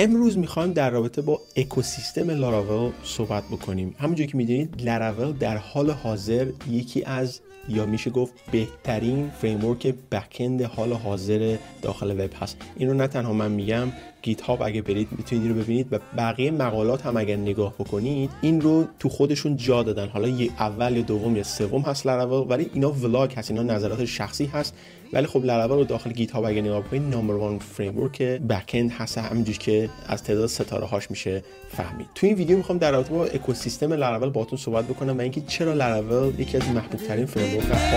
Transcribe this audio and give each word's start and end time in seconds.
امروز 0.00 0.38
می‌خوایم 0.38 0.72
در 0.72 0.90
رابطه 0.90 1.22
با 1.22 1.40
اکوسیستم 1.56 2.30
لاراول 2.30 2.92
صحبت 3.04 3.44
بکنیم. 3.44 3.94
همونجور 3.98 4.26
که 4.26 4.36
می‌دونید 4.36 4.82
لاراول 4.82 5.32
در 5.32 5.56
حال 5.56 5.90
حاضر 5.90 6.46
یکی 6.70 7.04
از 7.04 7.40
یا 7.68 7.86
میشه 7.86 8.10
گفت 8.10 8.32
بهترین 8.52 9.30
framework 9.40 9.94
backend 10.12 10.62
حال 10.62 10.92
حاضر 10.92 11.56
داخل 11.82 12.10
وب 12.10 12.30
هست. 12.40 12.56
این 12.76 12.88
رو 12.88 12.94
نه 12.94 13.06
تنها 13.06 13.32
من 13.32 13.50
میگم 13.50 13.88
GitHub 14.22 14.62
اگه 14.62 14.82
برید 14.82 15.08
می‌تونید 15.10 15.48
رو 15.48 15.54
ببینید 15.54 15.86
و 15.92 15.98
بقیه 16.16 16.50
مقالات 16.50 17.06
هم 17.06 17.16
اگر 17.16 17.36
نگاه 17.36 17.74
بکنید 17.74 18.30
این 18.42 18.60
رو 18.60 18.84
تو 18.98 19.08
خودشون 19.08 19.56
جا 19.56 19.82
دادن. 19.82 20.08
حالا 20.08 20.28
یه 20.28 20.50
اول 20.58 20.96
یا 20.96 21.02
دوم 21.02 21.36
یا 21.36 21.42
سوم 21.42 21.82
هست 21.82 22.06
لاراول 22.06 22.46
ولی 22.48 22.70
اینا 22.74 22.92
وبلاگ 22.92 23.32
هست 23.32 23.50
اینا 23.50 23.62
نظرات 23.62 24.04
شخصی 24.04 24.46
هست. 24.46 24.74
ولی 25.12 25.26
خب 25.26 25.44
لاراول 25.44 25.76
رو 25.76 25.84
داخل 25.84 26.12
GitHub 26.12 26.44
اگه 26.44 26.62
نگاه 26.62 26.80
بکنید 26.80 27.02
number 27.02 27.34
one 27.34 27.58
framework 27.58 28.22
backend 28.22 28.90
هست. 28.90 29.18
همینجوری 29.18 29.58
که 29.58 29.88
از 30.06 30.22
تعداد 30.22 30.46
ستاره 30.46 30.86
هاش 30.86 31.10
میشه 31.10 31.42
فهمید. 31.68 32.06
تو 32.14 32.26
این 32.26 32.36
ویدیو 32.36 32.56
می‌خوام 32.56 32.78
در 32.78 32.92
رابطه 32.92 33.12
با 33.14 33.24
اکوسیستم 33.24 33.92
لاراول 33.92 34.30
باهاتون 34.30 34.58
صحبت 34.58 34.84
بکنم 34.84 35.18
و 35.18 35.20
اینکه 35.20 35.40
چرا 35.40 35.72
لاراول 35.72 36.40
یکی 36.40 36.56
از 36.56 36.68
محبوب 36.68 37.00
ترین 37.00 37.28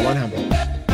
من 0.05 0.18
همراه. 0.18 0.91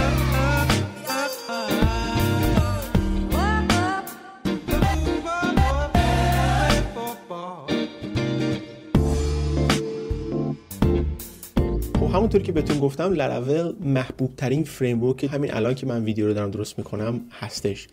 همونطور 12.18 12.42
که 12.42 12.52
بهتون 12.52 12.80
گفتم 12.80 13.14
لاراول 13.14 13.74
محبوب 13.80 14.36
ترین 14.38 14.64
framework 14.64 15.24
همین 15.24 15.54
الان 15.54 15.76
که 15.76 15.86
من 15.86 16.04
ویدیو 16.04 16.28
رو 16.28 16.34
دارم 16.34 16.52
درست 16.52 16.78
می‌کنم 16.78 17.22
هستش. 17.32 17.88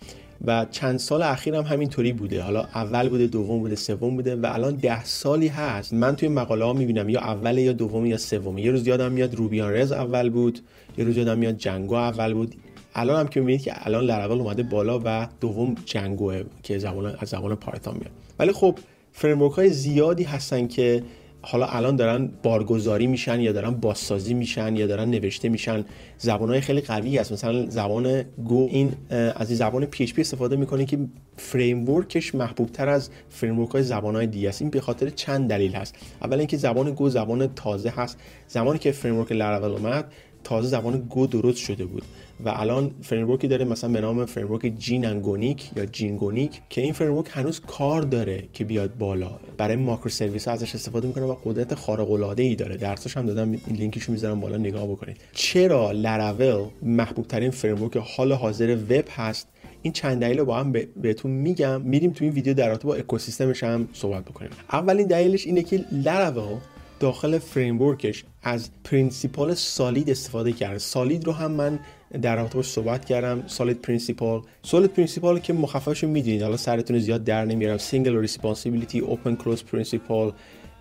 و 0.45 0.67
چند 0.71 0.99
سال 0.99 1.23
اخیر 1.23 1.55
هم 1.55 1.63
همینطوری 1.63 2.13
بوده. 2.13 2.43
حالا 2.43 2.61
اول 2.61 3.09
بوده 3.09 3.27
دوم 3.27 3.59
بوده 3.59 3.77
سوم 3.77 4.17
بوده 4.17 4.37
و 4.37 4.47
الان 4.53 4.75
ده 4.75 5.05
سالی 5.05 5.49
هست. 5.49 5.93
من 5.93 6.17
توی 6.17 6.29
مقاله 6.29 6.65
ها 6.65 6.73
می‌بینم 6.73 7.09
یا 7.09 7.21
اول 7.21 7.59
یا 7.59 7.73
دوم 7.73 8.07
یا 8.07 8.17
سوم. 8.17 8.59
یه 8.59 8.71
روز 8.71 8.87
یادم 8.87 9.13
میاد 9.13 9.35
Ruby 9.35 9.60
on 9.60 9.73
Rails 9.73 9.93
اول 9.93 10.31
بود 10.31 10.59
یه 10.99 11.05
روز 11.05 11.17
یادم 11.17 11.39
میاد 11.39 11.57
Django 11.57 11.95
اول 11.95 12.35
بود. 12.35 12.55
الان 12.95 13.21
هم 13.21 13.29
که 13.29 13.41
می‌بینید 13.41 13.63
که 13.63 13.73
الان 13.77 14.05
لاراول 14.05 14.41
اومده 14.41 14.63
بالا 14.63 15.01
و 15.05 15.29
دوم 15.41 15.75
Django 15.85 16.35
ه 16.35 16.43
که 16.63 16.79
زبان 16.79 17.17
از 17.19 17.29
زبان 17.29 17.55
Python 17.55 17.95
میاد. 17.95 18.13
ولی 18.39 18.53
خب 18.53 18.79
framework 19.13 19.53
های 19.53 19.71
زیادی 19.71 20.25
هستن 20.25 20.67
که 20.67 21.03
حالا 21.47 21.67
الان 21.67 21.97
دارن 21.97 22.31
بارگذاری 22.43 23.07
میشن 23.07 23.41
یا 23.41 23.53
دارن 23.53 23.71
بازسازی 23.71 24.35
میشن 24.35 24.77
یا 24.77 24.87
دارن 24.87 25.11
نوشته 25.11 25.49
میشن. 25.49 25.85
های 26.27 26.61
خیلی 26.61 26.81
قوی 26.81 27.19
هست. 27.19 27.33
مثلا 27.33 27.67
زبان 27.71 28.23
Go 28.45 28.69
این 28.71 28.93
از 29.11 29.51
این 29.51 29.59
زبان 29.59 29.87
پی 29.87 30.15
استفاده 30.19 30.57
می‌کنه 30.57 30.85
که 30.85 30.99
framework 31.37 31.89
ش 31.89 32.35
محبوب 32.35 32.69
تر 32.69 32.89
از 32.89 33.11
framework 33.29 33.71
های 33.71 33.83
زبان 33.83 34.17
های 34.17 34.27
دیگه 34.27 34.49
است. 34.49 34.63
این 34.63 34.71
به 34.71 34.81
خاطر 34.81 35.11
چند 35.11 35.49
دلیل 35.49 35.73
هست. 35.73 35.95
اول 36.23 36.39
اینکه 36.39 36.57
زبان 36.57 36.91
Go 36.91 37.09
زبان 37.09 37.55
تازه 37.55 37.93
هست. 37.97 38.19
زمانی 38.49 38.79
که 38.79 38.93
framework 38.93 39.33
Laravel 39.33 39.71
اومد 39.71 40.13
تازه 40.45 40.69
زبان 40.69 40.99
Go 40.99 41.27
درست 41.27 41.59
شده 41.59 41.85
بود. 41.85 42.03
و 42.45 42.49
الان 42.49 42.91
framework 43.03 43.44
ی 43.44 43.49
داره 43.49 43.65
مثلا 43.65 43.91
به 43.91 44.01
نام 44.01 44.25
framework 44.25 44.73
Gin 44.79 45.13
Gonic 45.13 45.71
یا 45.77 45.87
Gin 45.87 46.15
Gonic 46.15 46.61
که 46.71 46.81
این 46.81 46.93
framework 46.93 47.27
هنوز 47.31 47.61
کار 47.61 48.03
داره 48.03 48.45
که 48.53 48.65
بیاد 48.65 48.99
بالا. 48.99 49.31
برای 49.57 49.77
microservice 49.77 50.49
ازش 50.49 50.75
استفاده 50.75 51.09
می‌کنه 51.09 51.25
و 51.25 51.37
قدرت 51.45 51.75
خارق 51.75 52.11
العاده 52.11 52.43
ای 52.43 52.55
داره. 52.55 52.77
درسش 52.77 53.17
هم 53.17 53.27
دادم 53.27 53.51
این 53.51 53.77
لینکشو 53.77 54.13
می‌ذارم 54.13 54.41
بالا 54.41 54.57
نگاه 54.57 54.87
بکنید. 54.87 55.17
چرا 55.33 55.93
Laravel 55.93 56.65
محبوب 56.83 57.27
ترین 57.27 57.51
framework 57.51 57.97
حال 57.97 58.33
حاضر 58.33 58.77
وب 58.77 59.05
هست؟ 59.11 59.49
این 59.83 59.93
چند 59.93 60.21
دلیل 60.21 60.39
رو 60.39 60.45
با 60.45 60.57
هم 60.57 60.73
بهتون 60.97 61.31
میگم. 61.31 61.81
میریم 61.81 62.11
تو 62.11 62.25
این 62.25 62.35
ویدیو 62.35 62.55
در 62.55 62.69
رابطه 62.69 62.89
با 62.89 62.95
اکوسیستمش 62.95 63.65
هم 63.65 63.89
صحبت 63.93 64.25
بکنیم. 64.25 64.51
اولین 64.73 65.07
دلیلش 65.07 65.47
اینه 65.47 65.63
که 65.63 65.85
Laravel 65.93 66.59
داخل 67.05 67.39
framework 67.39 68.09
ش 68.09 68.25
از 68.43 68.71
principle 68.85 69.55
SOLID 69.55 70.11
استفاده 70.11 70.53
کرده 70.53 70.79
SOLID 70.79 71.27
رو 71.27 71.33
هم 71.33 71.51
من 71.51 71.79
در 72.23 72.37
رابطه 72.37 72.63
صحبت 72.63 73.05
کردم. 73.05 73.47
SOLID 73.47 73.83
principle 73.83 74.43
SOLID 74.63 74.91
principle 74.91 75.39
که 75.39 75.53
مخففش 75.53 76.05
می‌دونید. 76.05 76.43
حالا 76.43 76.57
سرتون 76.57 76.99
زیاد 76.99 77.25
در 77.25 77.45
نمیارم 77.45 77.79
single 77.79 78.17
responsibility 78.17 78.99
open 78.99 79.37
close 79.37 79.65
principle 79.65 80.33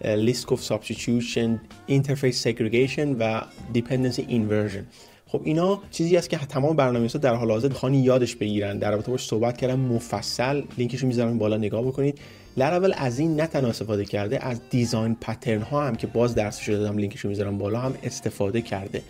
Liskov 0.02 0.60
substitution 0.60 1.50
interface 1.90 2.44
segregation 2.44 3.16
و 3.20 3.42
dependency 3.74 4.22
inversion. 4.22 5.13
خب 5.34 5.42
اینا 5.44 5.82
چیزی 5.92 6.18
است 6.18 6.30
که 6.30 6.38
تمام 6.38 6.76
برنامه‌نویسا 6.76 7.20
در 7.20 7.36
حال 7.36 7.52
حاضر 7.52 7.70
باید 7.70 7.98
یادش 7.98 8.36
بگیرن. 8.36 8.78
در 8.78 8.92
رابطه 8.92 9.12
باش 9.12 9.26
صحبت 9.26 9.58
کردم 9.58 9.80
مفصل 9.80 10.64
لینکش 10.78 11.00
رو 11.00 11.08
می‌ذارم 11.08 11.38
بالا 11.38 11.58
نگاه 11.58 11.82
بکنید. 11.82 12.20
Laravel 12.58 12.94
از 12.98 13.20
اینا 13.20 13.50
استفاده 13.56 14.06
کرده 14.06 14.48
از 14.48 14.62
design 14.70 15.16
pattern 15.16 15.62
ها 15.62 15.88
هم 15.88 15.96
که 15.96 16.08
باز 16.08 16.36
درسش 16.36 16.70
دادم 16.70 16.98
لینکش 16.98 17.20
رو 17.20 17.30
می‌ذارم 17.30 17.58
بالا 17.58 17.80
هم 17.80 17.94
استفاده 18.04 18.62
کرده. 18.62 19.02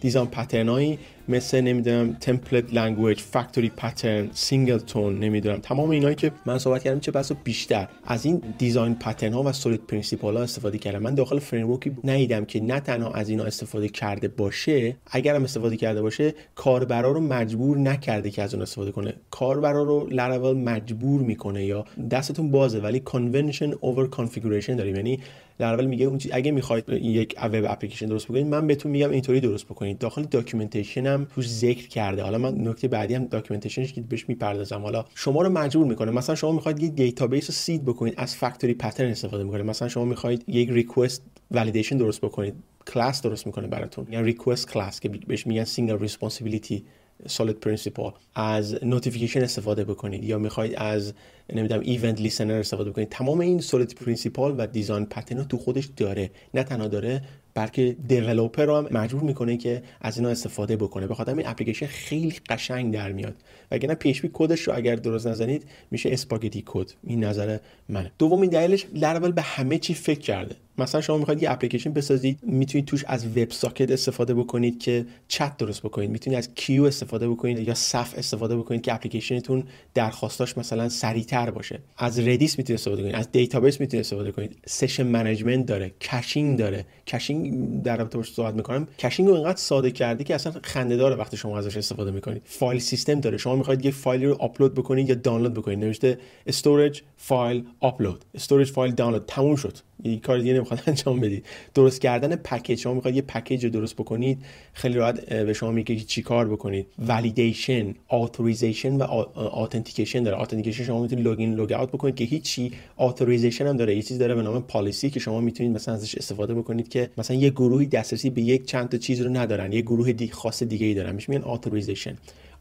design 0.00 0.26
pattern 0.26 0.82
ایی 0.82 0.98
مثل 1.28 1.60
نمی‌دونم 1.60 2.16
template 2.20 2.74
language 2.74 3.20
factory 3.20 3.68
pattern 3.76 4.28
singleton 4.32 5.18
نمی‌دونم 5.18 5.58
تمام 5.58 5.90
اینایی 5.90 6.14
که 6.14 6.32
من 6.46 6.58
صحبت 6.58 6.82
کردم 6.82 7.00
چه 7.00 7.10
بسا 7.10 7.36
بیشتر 7.44 7.88
از 8.04 8.24
این 8.24 8.42
design 8.58 8.94
pattern 8.94 9.32
ها 9.32 9.42
و 9.42 9.52
SOLID 9.52 9.80
principle 9.86 10.36
ها 10.36 10.42
استفاده 10.42 10.78
کردم 10.78 10.98
من 10.98 11.14
داخل 11.14 11.38
فریم 11.38 11.78
ندیدم 12.04 12.44
که 12.44 12.60
نه 12.60 12.80
تنها 12.80 13.10
از 13.12 13.28
اینا 13.28 13.44
استفاده 13.44 13.88
کرده 13.88 14.28
باشه 14.28 14.96
اگرم 15.10 15.44
استفاده 15.44 15.76
کرده 15.76 16.02
باشه 16.02 16.34
کاربرا 16.54 17.12
رو 17.12 17.20
مجبور 17.20 17.78
نکرده 17.78 18.30
که 18.30 18.42
از 18.42 18.54
اون 18.54 18.62
استفاده 18.62 18.92
کنه 18.92 19.14
کاربرا 19.30 19.82
رو 19.82 20.06
لاراول 20.10 20.56
مجبور 20.56 21.20
می‌کنه 21.20 21.64
یا 21.64 21.84
دستتون 22.10 22.50
بازه 22.50 22.78
ولی 22.78 23.00
convention 23.00 23.72
over 23.80 24.08
configuration 24.08 24.76
داریم 24.76 24.96
یعنی 24.96 25.20
لاراول 25.60 25.86
میگه 25.86 26.06
اون 26.06 26.20
اگه 26.32 26.50
می‌خواید 26.50 26.88
یک 26.88 27.34
web 27.42 27.64
application 27.68 28.06
درست 28.06 28.24
بکنید 28.24 28.46
من 28.46 28.66
بهتون 28.66 28.92
میگم 28.92 29.10
اینطوری 29.10 29.40
درست 29.40 29.64
بکنید. 29.64 29.98
داخل 29.98 30.22
documentation 30.22 31.06
هم 31.06 31.26
توش 31.34 31.48
ذکر 31.48 31.88
کرده. 31.88 32.22
حالا 32.22 32.38
من 32.38 32.68
نکته 32.68 32.88
بعدی 32.88 33.14
هم 33.14 33.24
documentation 33.24 33.83
ش 33.83 33.92
که 33.92 34.00
بهش 34.00 34.28
می‌پردازم. 34.28 34.82
حالا 34.82 35.04
شما 35.14 35.42
رو 35.42 35.48
مجبور 35.48 35.86
می‌کنه. 35.86 36.10
مثلا 36.10 36.34
شما 36.34 36.52
می‌خواید 36.52 36.82
یک 36.82 36.92
database 36.92 37.50
رو 37.50 37.54
seed 37.54 37.84
بکنید 37.84 38.14
از 38.16 38.36
factory 38.36 38.74
pattern 38.74 39.10
استفاده 39.10 39.44
می‌کنه 39.44 39.62
مثلا 39.62 39.88
شما 39.88 40.04
می‌خواید 40.04 40.44
یک 40.48 40.70
request 40.70 41.22
validation 41.50 41.96
درست 41.96 42.20
بکنید. 42.20 42.54
کلاس 42.86 43.22
درست 43.22 43.46
می‌کنه 43.46 43.66
براتون. 43.66 44.06
یعنی 44.10 44.24
request 44.24 44.70
class 44.70 45.00
که 45.00 45.08
بهش 45.08 45.46
میگن 45.46 45.64
single 45.64 45.98
responsibility 45.98 46.84
SOLID 47.26 47.60
principle 47.60 48.10
از 48.34 48.84
notification 48.84 49.42
استفاده 49.42 49.84
بکنید 49.84 50.24
یا 50.24 50.38
می‌خواید 50.38 50.74
از 50.76 51.12
نمی‌دونم 51.52 51.80
event 51.80 52.20
listener 52.20 52.54
استفاده 52.54 52.90
بکنید. 52.90 53.08
تمام 53.08 53.40
این 53.40 53.60
SOLID 53.60 53.94
principle 53.94 54.54
و 54.58 54.66
design 54.66 55.06
pattern 55.06 55.44
تو 55.44 55.58
خودش 55.58 55.88
داره. 55.96 56.30
نه 56.54 56.62
تنها 56.62 56.88
داره 56.88 57.22
بلکه 57.54 57.96
developer 58.08 58.64
رو 58.64 58.76
هم 58.76 58.88
مجبور 58.90 59.22
می‌کنه 59.22 59.56
که 59.56 59.82
از 60.00 60.18
اینا 60.18 60.28
استفاده 60.30 60.76
بکنه. 60.76 61.06
به 61.06 61.14
خاطر 61.14 61.34
این 61.34 61.46
اپلیکیشن 61.46 61.86
خیلی 61.86 62.34
قشنگ 62.48 62.94
در 62.94 63.12
میاد. 63.12 63.34
وگرنه 63.70 63.94
PHP 63.94 64.30
کدش 64.32 64.60
رو 64.60 64.76
اگر 64.76 64.96
درست 64.96 65.26
نزنید 65.26 65.64
میشه 65.90 66.10
spaghetti 66.10 66.62
code. 66.66 66.90
این 67.04 67.24
نظر 67.24 67.58
منه. 67.88 68.12
دومین 68.18 68.50
دلیلش 68.50 68.86
لاراول 68.94 69.32
به 69.32 69.42
همه 69.42 69.78
چی 69.78 69.94
فکر 69.94 70.20
کرده. 70.20 70.56
مثلا 70.82 71.00
شما 71.00 71.18
می‌خواید 71.18 71.42
یه 71.42 71.50
اپلیکیشن 71.50 71.92
بسازید 71.92 72.38
می‌تونید 72.42 72.86
توش 72.86 73.04
از 73.06 73.26
WebSocket 73.36 73.90
استفاده 73.90 74.34
بکنید 74.34 74.78
که 74.78 75.06
چت 75.28 75.56
درست 75.56 75.82
بکنید. 75.82 76.10
می‌تونید 76.10 76.38
از 76.38 76.54
queue 76.54 76.84
استفاده 76.84 77.28
بکنید 77.28 77.68
یا 77.68 77.74
صف 77.74 78.14
استفاده 78.16 78.56
بکنید 78.56 78.82
که 78.82 78.94
اپلیکیشنتون 78.94 79.64
درخواستاش 79.94 80.58
مثلا 80.58 80.88
سریعتر 80.88 81.50
باشه. 81.50 81.78
از 81.96 82.18
Redis 82.18 82.58
می‌تونید 82.58 82.80
استفاده 82.80 83.02
کنید 83.02 83.14
از 83.14 83.32
database 83.32 83.80
می‌تونید 83.80 84.06
استفاده 84.06 84.32
کنید. 84.32 84.56
session 84.66 85.02
management 85.02 85.66
داره 85.66 85.92
caching 86.00 86.58
داره. 86.58 86.84
caching 87.06 87.82
در 87.82 87.96
رابطه 87.96 88.18
باش 88.18 88.32
صحبت 88.32 88.54
می‌کنم. 88.54 88.88
caching 88.98 89.28
رو 89.28 89.34
اینقدر 89.34 89.58
ساده 89.58 89.90
کرده 89.90 90.24
که 90.24 90.34
اصلا 90.34 90.52
خنده 90.62 90.96
داره 90.96 91.16
وقتی 91.16 91.36
شما 91.36 91.58
ازش 91.58 91.76
استفاده 91.76 92.10
می‌کنید. 92.10 92.42
file 92.44 92.80
system 92.80 93.20
داره. 93.20 93.36
شما 93.36 93.56
می‌خواید 93.56 93.84
یه 93.84 93.90
فایلی 93.90 94.26
رو 94.26 94.34
آپلود 94.34 94.74
بکنید 94.74 95.08
یا 95.08 95.14
دانلود 95.14 95.54
بکنید. 95.54 95.78
نوشته 95.78 96.18
storage 96.46 97.00
file 97.16 97.64
upload 97.80 98.24
storage 98.34 98.70
file 98.70 98.94
download 98.94 99.24
تموم 99.26 99.56
شد. 99.56 99.78
کار 100.22 100.38
دیگه 100.38 100.52
نمی‌خواد 100.52 100.82
انجام 100.86 101.20
بدید. 101.20 101.46
درست 101.74 102.00
کردن 102.00 102.36
پکیج 102.36 102.78
شما 102.78 102.94
می‌خواید 102.94 103.16
یه 103.16 103.22
پکیج 103.22 103.64
رو 103.64 103.70
درست 103.70 103.96
بکنید 103.96 104.38
خیلی 104.72 104.94
راحت 104.94 105.34
به 105.34 105.52
شما 105.52 105.70
میگه 105.70 105.96
که 105.96 106.04
چی 106.04 106.22
کار 106.22 106.48
بکنید. 106.48 106.86
validation 106.98 107.94
authorization 108.10 108.96
و 108.96 109.24
authentication 109.36 110.22
داره. 110.22 110.40
authentication 110.40 110.84
شما 110.84 111.02
می‌تونید 111.02 111.24
login 111.24 111.54
logout 111.54 111.88
بکنید 111.88 112.14
که 112.14 112.24
هیچی. 112.24 112.72
authorization 112.98 113.66
هم 113.66 113.76
داره. 113.76 113.96
یه 113.96 114.02
چیز 114.02 114.18
داره 114.18 114.34
به 114.34 114.42
نام 114.42 114.62
policy 114.62 115.10
که 115.10 115.20
شما 115.20 115.40
می‌تونید 115.40 115.72
مثلا 115.72 115.94
ازش 115.94 116.14
استفاده 116.14 116.54
بکنید 116.54 116.88
که 116.88 117.10
مثلا 117.18 117.36
یه 117.36 117.50
گروهی 117.50 117.86
دسترسی 117.86 118.30
به 118.30 118.42
یک 118.42 118.66
چند 118.66 118.88
تا 118.88 118.98
چیز 118.98 119.20
رو 119.20 119.30
ندارن. 119.30 119.72
یه 119.72 119.80
گروه 119.80 120.12
دسترسی 120.12 120.28
خاص 120.28 120.62
دیگه 120.62 120.86
ای 120.86 120.94
دارن. 120.94 121.14
میشه 121.14 121.32
میگن 121.32 121.44
authorization 121.44 122.16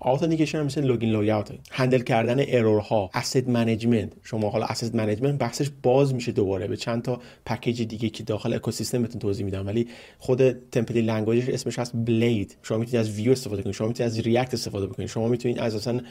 authentication 0.05 0.63
مثل 0.63 0.83
login 0.83 1.09
logout 1.09 1.51
handle 1.71 2.01
کردن 2.01 2.43
error 2.47 3.09
ها 3.13 3.19
asset 3.19 3.49
management 3.49 4.13
شما 4.23 4.49
حالا 4.49 4.65
asset 4.65 4.95
management 4.95 5.39
بحثش 5.39 5.69
باز 5.83 6.13
میشه 6.13 6.31
دوباره. 6.31 6.67
به 6.67 6.77
چند 6.77 7.01
تا 7.01 7.21
پکیج 7.45 7.81
دیگه 7.81 8.09
که 8.09 8.23
داخل 8.23 8.53
اکوسیستمتون 8.53 9.19
توضیح 9.19 9.45
میدم. 9.45 9.67
ولی 9.67 9.87
خود 10.17 10.51
template 10.51 11.01
language 11.01 11.49
اسمش 11.49 11.79
هست 11.79 11.91
Blade 11.95 12.57
شما 12.63 12.77
می‌تونید 12.77 12.99
از 12.99 13.15
ویو 13.15 13.31
استفاده 13.31 13.61
کنید. 13.61 13.75
شما 13.75 13.87
می‌تونید 13.87 14.11
از 14.11 14.19
React 14.19 14.53
استفاده 14.53 14.87
بکنید. 14.87 15.09
شما 15.09 15.27
می‌تونید 15.27 15.59
از 15.59 15.75
اصلا 15.75 16.01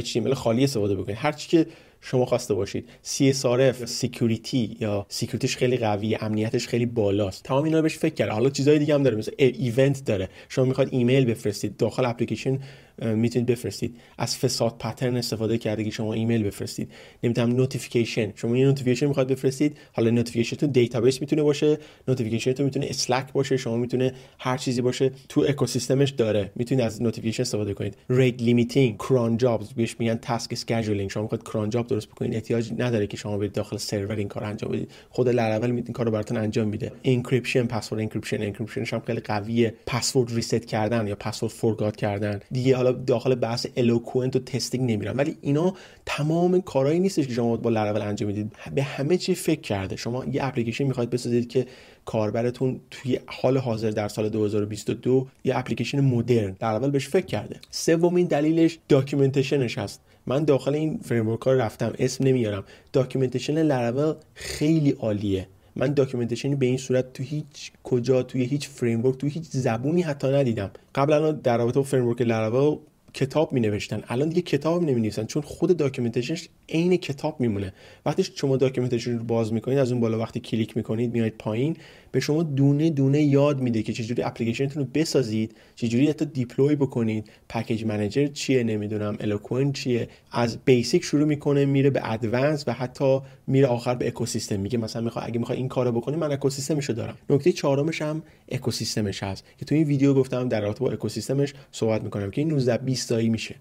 HTML 0.00 0.32
خالی 0.32 0.64
استفاده 0.64 0.94
بکنید. 0.94 1.16
هر 1.20 1.32
چی 1.32 1.48
که 1.48 1.66
شما 2.04 2.24
خواسته 2.24 2.54
باشید. 2.54 2.88
CSRF 3.04 3.84
security 3.84 4.76
یا 4.80 5.06
security 5.08 5.46
ش 5.46 5.56
خیلی 5.56 5.76
قویه 5.76 6.24
امنیتش 6.24 6.68
خیلی 6.68 6.86
بالاست. 6.86 7.42
تمام 7.42 7.64
اینا 7.64 7.82
بهش 7.82 7.98
فکر 7.98 8.14
کرده 8.14 8.30
حالا 8.30 8.50
چیزای 8.50 8.78
دیگه 8.78 8.94
هم 8.94 9.02
داره 9.02 9.16
مثل 9.16 9.32
event 9.38 10.04
داره. 10.04 10.28
شما 10.48 10.64
می‌خواد 10.64 10.88
ایمیل 10.90 11.24
بفرستید 11.24 11.76
داخل 11.76 12.04
اپلیکیشن 12.04 12.58
می‌تونید 13.02 13.48
بفرستید. 13.48 13.96
از 14.18 14.36
facade 14.36 14.76
pattern 14.78 15.16
استفاده 15.16 15.58
کرده 15.58 15.84
که 15.84 15.90
شما 15.90 16.12
ایمیل 16.12 16.42
بفرستید. 16.42 16.92
نمی‌دونم 17.22 17.52
notification 17.52 18.32
شما 18.34 18.56
یه 18.56 18.66
notification 18.66 19.06
می‌خواد 19.06 19.28
بفرستید 19.28 19.76
حالا 19.92 20.10
notification 20.10 20.56
تو 20.56 20.66
database 20.66 21.20
می‌تونه 21.20 21.42
باشه 21.42 21.78
notification 22.08 22.52
تو 22.52 22.64
می‌تونه 22.64 22.86
Slack 22.88 23.32
باشه 23.32 23.56
شما 23.56 23.76
می‌تونه 23.76 24.12
هر 24.38 24.56
چیزی 24.56 24.82
باشه. 24.82 25.10
تو 25.28 25.44
اکوسیستمش 25.48 26.10
داره. 26.10 26.50
می‌تونید 26.56 26.84
از 26.84 27.02
notification 27.02 27.42
استفاده 27.42 27.74
کنید. 27.74 27.96
rate 28.08 28.42
limiting 28.42 28.98
cron 28.98 29.36
jobs 29.36 29.72
بهش 29.72 29.96
میگن 29.98 30.14
task 30.14 30.52
scheduling 30.52 31.10
شما 31.10 31.22
می‌خواد 31.22 31.42
cron 31.42 31.70
job 31.70 31.86
درست 31.92 32.08
بکنید. 32.08 32.34
احتیاج 32.34 32.72
نداره 32.78 33.06
که 33.06 33.16
شما 33.16 33.38
برید 33.38 33.52
داخل 33.52 33.76
سرور 33.76 34.16
این 34.16 34.28
کار 34.28 34.44
انجام 34.44 34.72
بدید. 34.72 34.90
خود 35.10 35.28
لاراول 35.28 35.70
این 35.70 35.82
کارو 35.82 36.10
براتون 36.10 36.36
انجام 36.36 36.68
میده. 36.68 36.92
encryption 37.04 37.66
password 37.66 38.00
encryption. 38.00 38.42
encryption 38.42 38.85
ش 38.85 38.94
هم 38.94 39.00
خیلی 39.00 39.20
قویه. 39.20 39.74
password 39.86 40.34
reset 40.34 40.66
کردن 40.66 41.06
یا 41.06 41.14
password 41.14 41.52
forgot 41.52 41.96
کردن. 41.96 42.40
دیگه 42.50 42.76
حالا 42.76 42.92
داخل 42.92 43.34
بحث 43.34 43.66
Eloquent 43.76 44.36
و 44.36 44.38
testing 44.38 44.92
نمیرم. 44.92 45.18
ولی 45.18 45.36
اینا 45.40 45.74
تمام 46.06 46.60
کارهایی 46.60 47.00
نیستش 47.00 47.26
که 47.26 47.32
شما 47.32 47.56
با 47.56 47.70
لاراول 47.70 48.02
انجام 48.02 48.26
می‌دید. 48.26 48.52
به 48.74 48.82
همه 48.82 49.16
چی 49.16 49.34
فکر 49.34 49.60
کرده. 49.60 49.96
شما 49.96 50.24
یه 50.24 50.44
اپلیکیشن 50.44 50.84
می‌خواید 50.84 51.10
بسازید 51.10 51.48
که 51.48 51.66
کاربرتون 52.04 52.80
توی 52.90 53.18
حال 53.26 53.58
حاضر 53.58 53.90
در 53.90 54.08
سال 54.08 54.28
2022 54.28 55.26
یه 55.44 55.58
اپلیکیشن 55.58 56.00
مدرن. 56.00 56.56
در 56.60 56.68
اول 56.68 56.90
بهش 56.90 57.08
فکر 57.08 57.26
کرده. 57.26 57.56
سومین 57.70 58.26
دلیلش 58.26 58.78
documentation 58.88 59.66
ش 59.66 59.78
هست. 59.78 60.00
من 60.26 60.44
داخل 60.44 60.74
این 60.74 61.00
framework 61.02 61.40
ها 61.40 61.52
رفتم 61.52 61.92
اسم 61.98 62.24
نمیارم. 62.24 62.64
documentation 62.92 63.62
Laravel 63.62 64.14
خیلی 64.34 64.90
عالیه. 64.90 65.46
من 65.76 65.94
documentation 65.94 66.50
ی 66.50 66.54
به 66.54 66.66
این 66.66 66.76
صورت 66.76 67.12
تو 67.12 67.22
هیچ 67.22 67.72
کجا 67.82 68.22
توی 68.22 68.44
هیچ 68.44 68.68
framework 68.68 69.18
تو 69.18 69.26
هیچ 69.26 69.44
زبونی 69.50 70.02
حتی 70.02 70.28
ندیدم. 70.28 70.70
قبلا 70.94 71.32
در 71.32 71.58
رابطه 71.58 71.74
با 71.74 71.82
framework 71.82 72.22
Laravel 72.22 72.78
کتاب 73.14 73.52
می 73.52 73.60
نوشتن 73.60 74.02
الان 74.08 74.28
دیگه 74.28 74.42
کتاب 74.42 74.82
نمی 74.82 75.00
نویسن 75.00 75.24
چون 75.24 75.42
خود 75.42 75.76
documentation 75.76 76.38
ش 76.38 76.48
عین 76.68 76.96
کتاب 76.96 77.40
میمونه. 77.40 77.72
وقتی 78.06 78.24
شما 78.34 78.56
documentation 78.56 79.18
رو 79.18 79.24
باز 79.24 79.52
می‌کنید 79.52 79.78
از 79.78 79.92
اون 79.92 80.00
بالا 80.00 80.18
وقتی 80.18 80.40
کلیک 80.40 80.76
می‌کنید 80.76 81.12
میاید 81.12 81.34
پایین. 81.38 81.76
به 82.12 82.20
شما 82.20 82.42
دونه 82.42 82.90
دونه 82.90 83.22
یاد 83.22 83.60
میده 83.60 83.82
که 83.82 83.92
چجوری 83.92 84.22
اپلیکیشنتون 84.22 84.82
رو 84.82 84.88
بسازید 84.94 85.56
چجوری 85.74 86.08
حتی 86.08 86.24
deploy 86.24 86.76
بکنید 86.76 87.30
package 87.48 87.84
manager 87.84 88.26
چیه 88.26 88.64
نمی‌دونم 88.64 89.16
Eloquent 89.20 89.74
چیه. 89.74 90.08
از 90.32 90.58
basic 90.64 91.04
شروع 91.04 91.24
می‌کنه 91.24 91.64
میره 91.64 91.90
به 91.90 92.12
advanced 92.12 92.64
و 92.66 92.72
حتی 92.72 93.20
میره 93.46 93.66
آخر 93.66 93.94
به 93.94 94.06
اکوسیستم. 94.06 94.60
میگه 94.60 94.78
مثلا 94.78 95.02
می‌خواد 95.02 95.24
اگه 95.26 95.38
می‌خوای 95.38 95.58
این 95.58 95.68
کارو 95.68 95.92
بکنی 95.92 96.16
من 96.16 96.32
اکوسیستمش 96.32 96.88
رو 96.88 96.94
دارم. 96.94 97.18
نکته 97.30 97.52
چهارمش 97.52 98.02
هم 98.02 98.22
اکوسیستمش 98.48 99.22
هست. 99.22 99.44
که 99.58 99.64
تو 99.64 99.74
این 99.74 99.84
ویدیو 99.84 100.14
گفتم 100.14 100.48
در 100.48 100.60
رابطه 100.60 100.80
با 100.80 100.90
اکوسیستمش 100.92 101.54
صحبت 101.72 102.02
می‌کنم 102.02 102.30
که 102.30 102.40
این 102.40 102.50
19 102.50 102.76
20 102.76 103.08
تایی 103.08 103.28
میشه. 103.28 103.54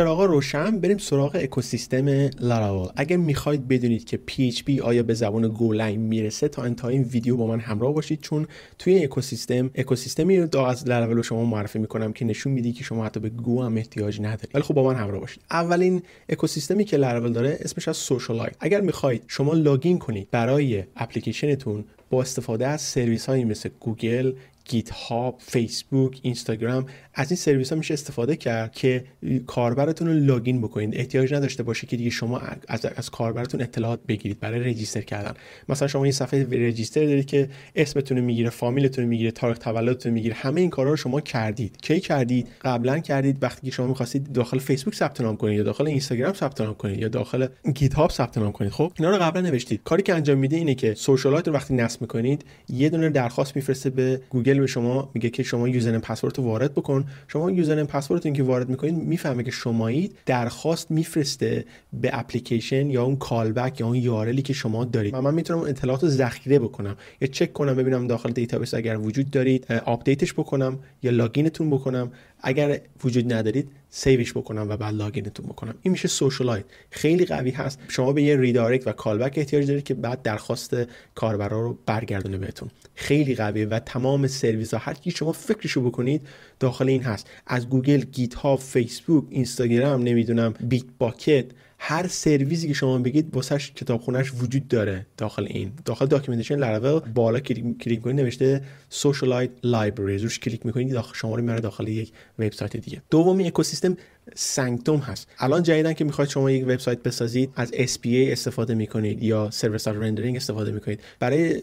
چراغا 0.00 0.24
روشن 0.24 0.78
بریم 0.78 0.98
سراغ 0.98 1.36
اکوسیستم 1.36 2.08
لاراول 2.40 2.88
اگر 2.96 3.16
می‌خواید 3.16 3.68
بدونید 3.68 4.04
که 4.04 4.20
PHP 4.30 4.80
آیا 4.82 5.02
به 5.02 5.14
زبان 5.14 5.48
گولنگ 5.48 5.98
می‌رسه 5.98 6.48
تا 6.48 6.62
انتهای 6.62 6.94
این 6.94 7.02
ویدیو 7.02 7.36
با 7.36 7.46
من 7.46 7.60
همراه 7.60 7.94
باشید 7.94 8.20
چون 8.20 8.46
توی 8.78 9.04
اکوسیستم 9.04 9.70
اکوسیستمی 9.74 10.40
رو 10.40 10.60
از 10.60 10.88
لاراول 10.88 11.22
شما 11.22 11.44
معرفی 11.44 11.78
می‌کنم 11.78 12.12
که 12.12 12.24
نشون 12.24 12.52
میده 12.52 12.72
که 12.72 12.84
شما 12.84 13.04
حتی 13.04 13.20
به 13.20 13.28
گو 13.28 13.62
هم 13.62 13.76
احتیاج 13.76 14.20
ندارید. 14.20 14.50
ولی 14.54 14.62
خب 14.62 14.74
با 14.74 14.82
من 14.82 14.94
همراه 14.94 15.20
باشید. 15.20 15.42
اولین 15.50 16.02
اکوسیستمی 16.28 16.84
که 16.84 16.96
لاراول 16.96 17.32
داره 17.32 17.58
اسمش 17.60 17.88
از 17.88 17.96
Socialite 17.96 18.56
اگر 18.60 18.80
می‌خواید 18.80 19.22
شما 19.26 19.54
login 19.54 19.98
کنید 19.98 20.28
برای 20.30 20.84
اپلیکیشنتون 20.96 21.84
با 22.10 22.22
استفاده 22.22 22.66
از 22.66 22.80
سرویس 22.80 23.26
هایی 23.26 23.44
مثل 23.44 23.68
گوگل 23.80 24.32
GitHub 24.64 25.36
فیسبوک 25.38 26.18
اینستاگرام 26.22 26.86
از 27.14 27.30
این 27.30 27.36
سرویس 27.36 27.72
ها 27.72 27.78
میشه 27.78 27.94
استفاده 27.94 28.36
کرد 28.36 28.72
که 28.72 29.04
کاربرتون 29.46 30.08
رو 30.08 30.14
login 30.14 30.60
بکنید. 30.60 30.94
احتیاج 30.94 31.34
نداشته 31.34 31.62
باشه 31.62 31.86
که 31.86 31.96
دیگه 31.96 32.10
شما 32.10 32.40
از, 32.68 32.86
از 32.96 33.10
کاربرتون 33.10 33.62
اطلاعات 33.62 34.00
بگیرید 34.08 34.40
برای 34.40 34.60
register 34.60 35.00
کردن. 35.00 35.34
مثلا 35.68 35.88
شما 35.88 36.04
این 36.04 36.12
صفحه 36.12 36.68
register 36.68 37.04
دارید 37.04 37.26
که 37.26 37.48
اسمتون 37.76 38.18
رو 38.18 38.24
می‌گیره 38.24 38.50
فامیلتون 38.50 39.04
رو 39.04 39.10
می‌گیره 39.10 39.30
تاریخ 39.30 39.58
تولدتون 39.58 40.12
می‌گیره 40.12 40.34
همه 40.34 40.60
این 40.60 40.70
کارا 40.70 40.90
رو 40.90 40.96
شما 40.96 41.20
کردید. 41.20 41.76
کی 41.82 42.00
کردید؟ 42.00 42.48
قبلا 42.62 42.98
کردید. 42.98 43.42
وقتی 43.42 43.66
که 43.66 43.72
شما 43.72 43.86
می‌خواستید 43.86 44.32
داخل 44.32 44.58
فیسبوک 44.58 44.94
ثبت 44.94 45.20
نام 45.20 45.36
کنید 45.36 45.56
یا 45.56 45.62
داخل 45.62 45.86
اینستاگرام 45.86 46.32
ثبت 46.32 46.60
نام 46.60 46.74
کنید 46.74 46.98
یا 46.98 47.08
داخل 47.08 47.46
GitHub 47.74 48.10
ثبت 48.10 48.38
نام 48.38 48.52
کنید. 48.52 48.72
خب 48.72 48.92
اینا 48.98 49.10
رو 49.10 49.22
قبلا 49.22 49.40
نوشتید. 49.40 49.80
کاری 49.84 50.02
که 50.02 50.14
انجام 50.14 50.38
میده 50.38 50.56
اینه 50.56 50.74
که 50.74 50.94
Socialite 50.94 51.48
رو 51.48 51.54
وقتی 51.54 51.74
نصب 51.74 51.99
می‌کنید 52.00 52.44
یه 52.68 52.88
دونه 52.88 53.10
درخواست 53.10 53.56
میفرسته 53.56 53.90
به 53.90 54.20
گوگل 54.30 54.58
به 54.58 54.66
شما 54.66 55.10
میگه 55.14 55.30
که 55.30 55.42
شما 55.42 55.68
username 55.68 56.00
password 56.00 56.38
رو 56.38 56.44
وارد 56.44 56.72
بکن. 56.72 57.04
شما 57.28 57.50
username 57.50 57.86
password 57.86 58.19
تون 58.19 58.32
که 58.32 58.42
وارد 58.42 58.68
می‌کنید 58.68 58.94
می‌فهمه 58.94 59.42
که 59.42 59.50
شمایید 59.50 60.16
درخواست 60.26 60.90
میفرسته 60.90 61.64
به 61.92 62.10
اپلیکیشن 62.12 62.90
یا 62.90 63.04
اون 63.04 63.16
callback 63.16 63.80
یا 63.80 63.86
اون 63.86 63.96
URL 63.96 64.31
ی 64.31 64.42
که 64.42 64.52
شما 64.52 64.84
دارید. 64.84 65.14
و 65.14 65.20
من 65.22 65.34
می‌تونم 65.34 65.60
اطلاعات 65.60 66.02
رو 66.02 66.08
ذخیره 66.08 66.58
بکنم. 66.58 66.96
یا 67.20 67.28
چک 67.28 67.52
کنم 67.52 67.74
ببینم 67.74 68.06
داخل 68.06 68.30
database 68.30 68.74
اگر 68.74 68.96
وجود 68.96 69.30
دارید 69.30 69.72
update 69.72 70.17
ش 70.17 70.32
بکنم 70.32 70.78
یا 71.02 71.10
login 71.10 71.47
تون 71.47 71.70
بکنم. 71.70 72.10
اگر 72.42 72.80
وجود 73.04 73.32
ندارید 73.32 73.70
save 73.90 74.18
ش 74.18 74.32
بکنم 74.32 74.66
و 74.68 74.76
بعد 74.76 74.94
login 74.94 75.26
تون 75.26 75.46
بکنم. 75.46 75.74
این 75.82 75.92
میشه 75.92 76.08
Socialite 76.08 76.64
خیلی 76.90 77.24
قوی 77.24 77.50
هست. 77.50 77.78
شما 77.88 78.12
به 78.12 78.22
یه 78.22 78.36
redirect 78.36 78.86
و 78.86 78.92
callback 78.92 79.34
احتیاج 79.36 79.66
دارید 79.66 79.84
که 79.84 79.94
بعد 79.94 80.22
درخواست 80.22 80.76
کاربرا 81.14 81.60
رو 81.60 81.78
برگردونه 81.86 82.38
بهتون. 82.38 82.70
خیلی 82.94 83.34
قویه 83.34 83.66
و 83.66 83.78
تمام 83.78 84.26
سرویس 84.26 84.74
ها 84.74 84.80
هر 84.80 84.94
کی 84.94 85.10
شما 85.10 85.32
فکرشو 85.32 85.80
بکنید 85.80 86.26
داخل 86.60 86.88
این 86.88 87.02
هست. 87.02 87.30
از 87.46 87.68
گوگل 87.68 88.00
GitHub 88.00 88.56
فیسبوک 88.56 89.24
اینستاگرام 89.30 90.02
نمی‌دونم 90.02 90.54
Bitbucket 90.60 91.44
هر 91.82 92.06
سرویسی 92.06 92.68
که 92.68 92.74
شما 92.74 92.98
بگید 92.98 93.36
واسش 93.36 93.72
کتابخونهش 93.72 94.32
وجود 94.38 94.68
داره 94.68 95.06
داخل 95.16 95.46
این. 95.50 95.72
داخل 95.84 96.06
documentation 96.06 96.56
Laravel 96.56 97.00
بالا 97.00 97.40
کلیک 97.40 98.00
کنید 98.00 98.20
نوشته 98.20 98.62
Socialite 98.88 99.50
library 99.64 100.18
روش 100.18 100.38
کلیک 100.38 100.66
می‌کنید 100.66 100.92
داخل 100.92 101.14
شما 101.14 101.36
رو 101.36 101.60
داخل 101.60 101.88
یک 101.88 102.12
وبسایت 102.38 102.76
دیگه. 102.76 103.02
دومی 103.10 103.46
اکوسیستم 103.46 103.96
Sanctum 104.34 104.98
هست. 104.98 105.28
الان 105.38 105.62
جدیدن 105.62 105.92
که 105.92 106.04
می‌خواید 106.04 106.30
شما 106.30 106.50
یک 106.50 106.64
وبسایت 106.64 107.02
بسازید 107.02 107.50
از 107.56 107.70
SPA 107.72 108.06
استفاده 108.06 108.74
می‌کنید 108.74 109.22
یا 109.22 109.50
server 109.50 109.78
side 109.78 109.96
rendering 109.96 110.36
استفاده 110.36 110.72
می‌کنید. 110.72 111.00
برای 111.18 111.62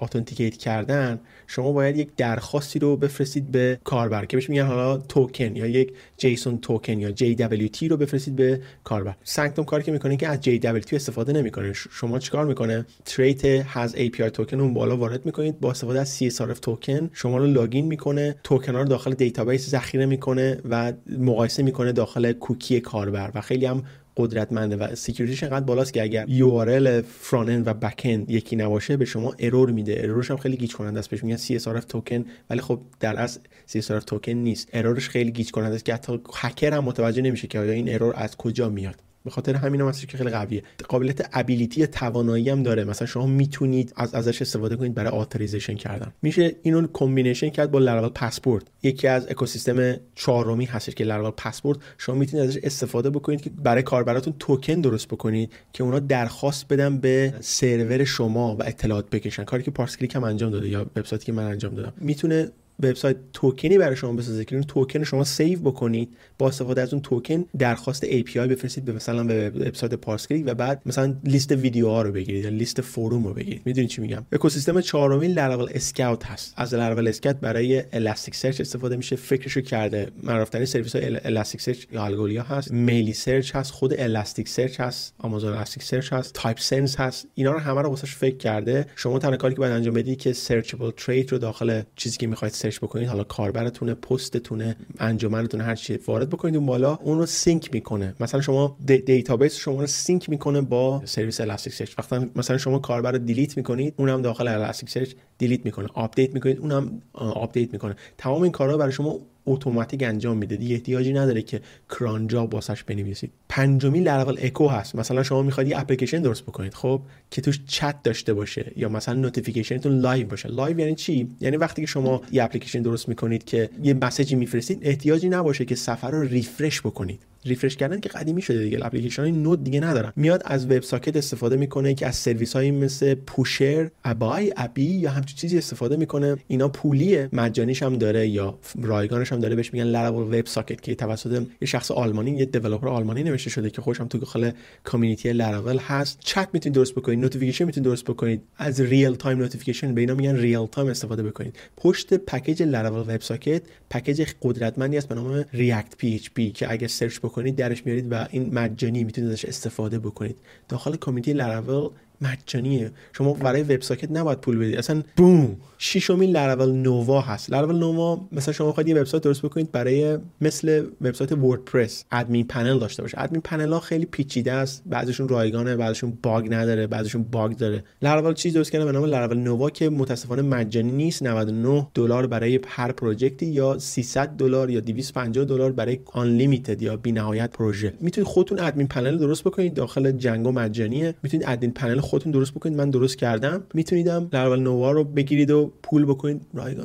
authenticate 0.00 0.56
کردن 0.56 1.20
شما 1.46 1.72
باید 1.72 1.96
یک 1.96 2.08
درخواستی 2.16 2.78
رو 2.78 2.96
بفرستید 2.96 3.50
به 3.50 3.78
کاربر 3.84 4.24
که 4.24 4.36
بهش 4.36 4.50
میگن 4.50 4.66
حالا 4.66 4.98
توکن 4.98 5.56
یا 5.56 5.66
یک 5.66 5.92
JSON 6.16 6.58
token 6.58 6.98
یا 6.98 7.10
JWT 7.10 7.82
رو 7.82 7.96
بفرستید 7.96 8.36
به 8.36 8.60
کاربر. 8.84 9.16
Sanctum 9.24 9.64
کاری 9.64 9.82
که 9.82 9.92
می‌کنه 9.92 10.16
که 10.16 10.28
از 10.28 10.38
JWT 10.40 10.92
استفاده 10.92 11.32
نمی‌کنه. 11.32 11.72
شما 11.72 12.18
چیکار 12.18 12.46
می‌کنه؟ 12.46 12.86
trait 13.04 13.44
HasApiTokens 13.44 14.60
اون 14.60 14.74
بالا 14.74 14.96
وارد 14.96 15.26
می‌کنید. 15.26 15.60
با 15.60 15.70
استفاده 15.70 16.00
از 16.00 16.18
CSRF 16.18 16.58
token 16.60 17.10
شما 17.12 17.38
رو 17.38 17.46
login 17.46 17.86
می‌کنه. 17.86 18.36
توکن 18.44 18.74
ها 18.74 18.82
رو 18.82 18.88
داخل 18.88 19.14
database 19.14 19.68
ذخیره 19.68 20.06
می‌کنه 20.06 20.58
و 20.70 20.92
مقایسه 21.40 21.62
می‌کنه 21.62 21.92
داخل 21.92 22.32
کوکی 22.32 22.80
کاربر 22.80 23.30
و 23.34 23.40
خیلی 23.40 23.66
هم 23.66 23.84
قدرتمنده 24.16 24.76
و 24.76 24.94
security 24.94 25.32
ش 25.32 25.42
انقدر 25.42 25.64
بالاست 25.64 25.92
که 25.92 26.02
اگر 26.02 26.26
URL 26.26 27.04
front 27.06 27.68
و 27.68 27.74
back 27.74 28.02
end 28.04 28.30
یکی 28.30 28.56
نباشه 28.56 28.96
به 28.96 29.04
شما 29.04 29.34
error 29.38 29.70
میده. 29.70 30.00
error 30.02 30.22
ش 30.22 30.30
هم 30.30 30.36
خیلی 30.36 30.56
گیج 30.56 30.74
کننده 30.74 30.98
است. 30.98 31.10
بهش 31.10 31.24
میگن 31.24 31.36
CSRF 31.36 31.84
token 31.84 32.24
ولی 32.50 32.60
خب 32.60 32.80
در 33.00 33.16
اصل 33.16 33.40
CSRF 33.68 34.04
token 34.04 34.32
نیست. 34.32 34.68
error 34.72 34.98
ش 34.98 35.08
خیلی 35.08 35.30
گیج 35.30 35.50
کننده 35.50 35.74
است 35.74 35.84
که 35.84 35.94
حتی 35.94 36.20
hacker 36.34 36.74
هم 36.74 36.84
متوجه 36.84 37.22
نمیشه 37.22 37.46
که 37.48 37.58
آیا 37.58 37.72
این 37.72 37.94
error 37.94 38.14
از 38.16 38.36
کجا 38.36 38.68
میاد. 38.68 39.09
به 39.24 39.30
خاطر 39.30 39.54
همین 39.54 39.80
هم 39.80 39.92
که 39.92 40.18
خیلی 40.18 40.30
قویه. 40.30 40.62
قابلیت 40.88 41.28
ability 41.32 41.86
توانایی 41.86 42.50
هم 42.50 42.62
داره. 42.62 42.84
مثلا 42.84 43.06
شما 43.06 43.26
می‌تونید 43.26 43.92
از 43.96 44.14
ازش 44.14 44.42
استفاده 44.42 44.76
کنید 44.76 44.94
برای 44.94 45.10
authorization 45.10 45.74
کردن. 45.74 46.12
میشه 46.22 46.56
اینو 46.62 46.86
combination 46.92 47.48
کرد 47.48 47.70
با 47.70 47.78
Laravel 47.78 48.08
Passport 48.08 48.64
یکی 48.82 49.08
از 49.08 49.26
اکوسیستم 49.30 49.96
چهارمی 50.14 50.64
هست 50.64 50.96
که 50.96 51.04
Laravel 51.04 51.30
Passport 51.30 51.78
شما 51.98 52.14
می‌تونید 52.14 52.46
ازش 52.46 52.58
استفاده 52.62 53.10
بکنید 53.10 53.40
که 53.40 53.50
برای 53.50 53.82
کاربراتون 53.82 54.34
توکن 54.38 54.80
درست 54.80 55.08
بکنید 55.08 55.52
که 55.72 55.84
اونا 55.84 55.98
درخواست 55.98 56.68
بدن 56.68 56.98
به 56.98 57.34
سرور 57.40 58.04
شما 58.04 58.56
و 58.56 58.62
اطلاعات 58.62 59.10
بکشن. 59.10 59.44
کاری 59.44 59.62
که 59.62 59.70
پارس 59.70 59.96
کلیک 59.96 60.14
هم 60.14 60.24
انجام 60.24 60.50
داده 60.50 60.68
یا 60.68 60.86
وبسایتی 60.96 61.26
که 61.26 61.32
من 61.32 61.44
انجام 61.44 61.74
دادم. 61.74 61.92
می‌تونه 62.00 62.50
وبسایت 62.82 63.16
توکنی 63.32 63.78
برای 63.78 63.96
شما 63.96 64.12
بسازه 64.12 64.44
که 64.44 64.56
اون 64.56 64.64
توکن 64.64 65.04
شما 65.04 65.24
save 65.24 65.58
بکنید 65.58 66.16
با 66.38 66.48
استفاده 66.48 66.82
از 66.82 66.92
اون 66.92 67.02
توکن 67.02 67.44
درخواست 67.58 68.06
API 68.06 68.36
بفرستید 68.36 68.84
به 68.84 68.92
مثلا 68.92 69.24
به 69.24 69.50
وبسایت 69.50 69.94
پارس 69.94 70.11
کلیک 70.11 70.44
و 70.46 70.54
بعد 70.54 70.82
مثلا 70.86 71.16
لیست 71.24 71.52
ویدیوها 71.52 72.02
رو 72.02 72.12
بگیرید 72.12 72.44
یا 72.44 72.50
لیست 72.50 72.80
forum 72.80 73.26
رو 73.26 73.34
بگیرید. 73.34 73.62
می‌دونید 73.64 73.90
چی 73.90 74.00
میگم؟ 74.00 74.26
اکوسیستم 74.32 74.80
چهارمی 74.80 75.28
Laravel 75.28 75.68
Scout 75.74 76.24
هست. 76.24 76.54
از 76.56 76.74
Laravel 76.74 77.08
Scout 77.08 77.36
برای 77.36 77.82
Elasticsearch 77.92 78.60
استفاده 78.60 78.96
میشه. 78.96 79.16
فکرشو 79.16 79.60
کرده 79.60 80.08
معروف 80.22 80.64
سرویس 80.64 80.96
های 80.96 81.16
Elasticsearch 81.24 81.84
یا 81.92 82.04
Algolia 82.04 82.42
هست. 82.42 82.72
Meilisearch 82.72 83.56
هست. 83.56 83.72
خود 83.72 84.00
Elasticsearch 84.00 84.80
هست. 84.80 85.14
آمازون 85.18 85.52
Elasticsearch 85.52 86.12
هست. 86.12 86.34
Typesense 86.34 86.96
هست. 86.96 87.26
اینا 87.34 87.52
رو 87.52 87.58
همه 87.58 87.82
رو 87.82 87.88
واسش 87.88 88.14
فکر 88.14 88.36
کرده. 88.36 88.86
شما 88.96 89.18
تنها 89.18 89.36
کاری 89.36 89.54
که 89.54 89.60
باید 89.60 89.72
انجام 89.72 89.94
بدید 89.94 90.18
که 90.18 90.32
Searchable 90.32 90.90
trait 90.90 91.32
رو 91.32 91.38
داخل 91.38 91.82
چیزی 91.96 92.18
که 92.18 92.26
می‌خواید 92.26 92.54
search 92.70 92.80
بکنید 92.80 93.08
حالا 93.08 93.24
کاربرتونه 93.24 93.94
پستتونه 93.94 94.76
انجمنتون 94.98 95.60
هر 95.60 95.74
چی 95.74 95.98
وارد 96.06 96.30
بکنید 96.30 96.56
اون 96.56 96.66
بالا 96.66 96.98
اون 97.02 97.18
رو 97.18 97.26
sync 97.26 97.74
می‌کنه. 97.74 98.14
مثلا 98.20 98.40
شما 98.40 98.76
database 98.86 99.56
شما 99.56 99.80
رو 99.80 99.86
sync 99.86 100.30
می‌کنه 100.30 100.60
با 100.60 101.02
سرویس 101.04 101.40
Elastic 101.40 101.72
search 101.72 101.98
وقتی 101.98 102.30
مثلا 102.36 102.58
شما 102.58 102.78
کاربر 102.78 103.12
رو 103.12 103.18
delete 103.18 103.56
می‌کنید 103.56 103.94
اونم 103.96 104.22
داخل 104.22 104.48
Elasticsearch 104.48 105.12
delete 105.38 105.64
می‌کنه. 105.64 105.88
update 105.94 106.34
می‌کنید 106.34 106.58
اونم 106.58 107.02
update 107.14 107.72
می‌کنه. 107.72 107.96
تمام 108.18 108.42
این 108.42 108.52
کارها 108.52 108.76
برای 108.76 108.92
شما 108.92 109.18
automatic 109.46 110.02
انجام 110.02 110.36
میده. 110.36 110.56
دیگه 110.56 110.74
احتیاجی 110.74 111.12
نداره 111.12 111.42
که 111.42 111.60
cron 111.90 112.22
job 112.22 112.46
واسش 112.46 112.82
بنویسید. 112.82 113.30
پنجمی 113.48 114.00
لرول 114.00 114.38
اکو 114.42 114.68
هست. 114.68 114.94
مثلا 114.94 115.22
شما 115.22 115.42
می‌خواید 115.42 115.68
یه 115.68 115.80
اپلیکیشن 115.80 116.22
درست 116.22 116.42
بکنید 116.42 116.74
خب؟ 116.74 117.02
که 117.30 117.40
توش 117.40 117.60
چت 117.66 118.02
داشته 118.02 118.34
باشه 118.34 118.72
یا 118.76 118.88
مثلا 118.88 119.14
notification 119.14 119.81
تون 119.81 119.98
live 119.98 120.26
باشه. 120.26 120.48
live 120.48 120.80
یعنی 120.80 120.94
چی؟ 120.94 121.28
یعنی 121.40 121.56
وقتی 121.56 121.82
که 121.82 121.86
شما 121.86 122.22
یه 122.32 122.44
اپلیکیشن 122.44 122.82
درست 122.82 123.08
می‌کنید 123.08 123.44
که 123.44 123.70
یه 123.82 123.94
message 123.94 124.29
ی 124.29 124.34
میفرستید 124.36 124.78
احتیاجی 124.82 125.28
نباشه 125.28 125.64
که 125.64 125.74
صفحه 125.74 126.10
رو 126.10 126.22
refresh 126.22 126.80
بکنید. 126.80 127.20
refresh 127.44 127.76
کردن 127.76 128.00
که 128.00 128.08
قدیمی 128.08 128.42
شده 128.42 128.64
دیگه. 128.64 128.86
اپلیکیشن 128.86 129.22
های 129.22 129.32
نو 129.32 129.64
دیگه 129.64 129.80
ندارن. 129.80 130.12
میاد 130.16 130.42
از 130.44 130.66
WebSocket 130.66 131.16
استفاده 131.16 131.56
می‌کنه 131.56 131.94
که 131.94 132.06
از 132.06 132.16
سرویس 132.16 132.56
های 132.56 132.70
مثل 132.70 133.14
Pusher 133.14 133.90
Ably 134.04 134.84
یا 134.84 135.10
همچین 135.10 135.36
چیزی 135.36 135.58
استفاده 135.58 135.96
می‌کنه. 135.96 136.36
اینا 136.48 136.68
پولیه. 136.68 137.28
مجانیش 137.32 137.82
هم 137.82 137.98
داره 137.98 138.28
یا 138.28 138.58
رایگانش 138.82 139.32
هم 139.32 139.40
داره. 139.40 139.56
بهش 139.56 139.72
میگن 139.72 139.84
Laravel 139.84 140.38
WebSocket 140.38 140.80
که 140.80 140.94
توسط 140.94 141.42
یه 141.60 141.68
شخص 141.68 141.90
آلمانی 141.90 142.30
یه 142.30 142.44
developer 142.44 142.88
آلمانی 142.88 143.22
نوشته 143.22 143.50
شده 143.50 143.70
که 143.70 143.82
خودشم 143.82 144.08
تو 144.08 144.18
داخل 144.18 144.50
community 144.84 145.32
Laravel 145.32 145.78
هست. 145.78 146.18
چت 146.20 146.48
می‌تونید 146.52 146.74
درست 146.74 146.94
بکنید. 146.94 147.18
notification 147.18 147.64
می‌تونید 147.64 147.84
درست 147.84 148.04
بکنید. 148.04 148.42
از 148.56 148.80
real 148.80 149.14
time 149.14 149.38
notification 149.38 149.94
به 149.94 150.00
اینا 150.00 150.14
میگن 150.14 150.36
real 150.36 150.66
time 150.66 150.88
استفاده 150.88 151.22
بکنید. 151.22 151.56
پشت 151.76 152.14
package 152.14 152.62
Laravel 152.62 153.20
WebSocket 153.20 153.62
package 153.90 154.26
قدرتمندی 154.42 154.96
است 154.96 155.08
به 155.08 155.14
نام 155.14 155.44
ReactPHP 155.52 156.50
که 156.50 156.72
اگه 156.72 156.88
search 156.88 157.20
بکنید 157.30 157.56
درش 157.56 157.86
میارید 157.86 158.12
و 158.12 158.26
این 158.30 158.54
مجانی 158.54 159.04
می‌تونید 159.04 159.30
ازش 159.30 159.44
استفاده 159.44 159.98
بکنید. 159.98 160.36
داخل 160.68 160.96
community 160.96 161.32
Laravel 161.32 161.90
مجانیه. 162.20 162.90
شما 163.12 163.32
برای 163.32 163.62
WebSocket 163.62 164.10
نباید 164.10 164.40
پول 164.40 164.58
بدید 164.58 164.76
اصلا 164.76 165.02
بوم. 165.16 165.56
ششمین 165.78 166.30
Laravel 166.30 166.72
Nova 166.72 167.20
هست. 167.20 167.50
Laravel 167.50 167.76
Nova 167.76 168.20
مثلا 168.32 168.54
شما 168.54 168.72
خواهید 168.72 168.88
یه 168.88 169.00
وبسایت 169.00 169.24
درست 169.24 169.42
بکنید 169.42 169.72
برای 169.72 170.18
مثل 170.40 170.84
وبسایت 171.00 171.32
WordPress. 171.32 172.04
admin 172.12 172.46
panel 172.46 172.78
داشته 172.78 173.02
باشه. 173.02 173.20
admin 173.20 173.40
panel 173.40 173.72
ها 173.72 173.80
خیلی 173.80 174.06
پیچیده 174.06 174.52
است. 174.52 174.82
بعضیشون 174.86 175.28
رایگانه 175.28 175.76
بعضیشون 175.76 176.18
bug 176.22 176.54
نداره 176.54 176.86
بعضیشون 176.86 177.22
bug 177.22 177.56
داره. 177.56 177.84
لراول 178.02 178.34
چیز 178.34 178.54
درست 178.54 178.72
کردن 178.72 178.84
به 178.84 178.92
نام 178.92 179.04
Laravel 179.04 179.38
Nova 179.38 179.70
که 179.70 179.90
متاسفانه 179.90 180.42
مجانی 180.42 180.92
نیست. 180.92 181.22
99 181.22 181.86
دلار 181.94 182.26
برای 182.26 182.60
هر 182.66 182.92
project 182.92 183.39
ی 183.39 183.46
یا 183.46 183.78
300 183.78 184.28
دلار 184.28 184.70
یا 184.70 184.80
250 184.80 185.44
دلار 185.44 185.72
برای 185.72 186.00
آن 186.12 186.40
یا 186.80 186.96
بی‌نهایت 186.96 187.50
پروژه. 187.50 187.92
می‌تونید 188.00 188.28
خودتون 188.28 188.58
admin 188.58 188.86
panel 188.86 189.18
درست 189.18 189.44
بکنید. 189.44 189.74
داخل 189.74 190.12
Django 190.12 190.52
مجانیه. 190.52 191.14
می‌تونید 191.22 191.46
admin 191.48 191.70
panel 191.70 192.00
خودتون 192.10 192.32
درست 192.32 192.54
بکنید 192.54 192.78
من 192.78 192.90
درست 192.90 193.18
کردم. 193.18 193.62
میتونیدم 193.74 194.28
Laravel 194.32 194.60
Nova 194.60 194.90
رو 194.90 195.04
بگیرید 195.04 195.50
و 195.50 195.72
پول 195.82 196.04
بکنید. 196.04 196.42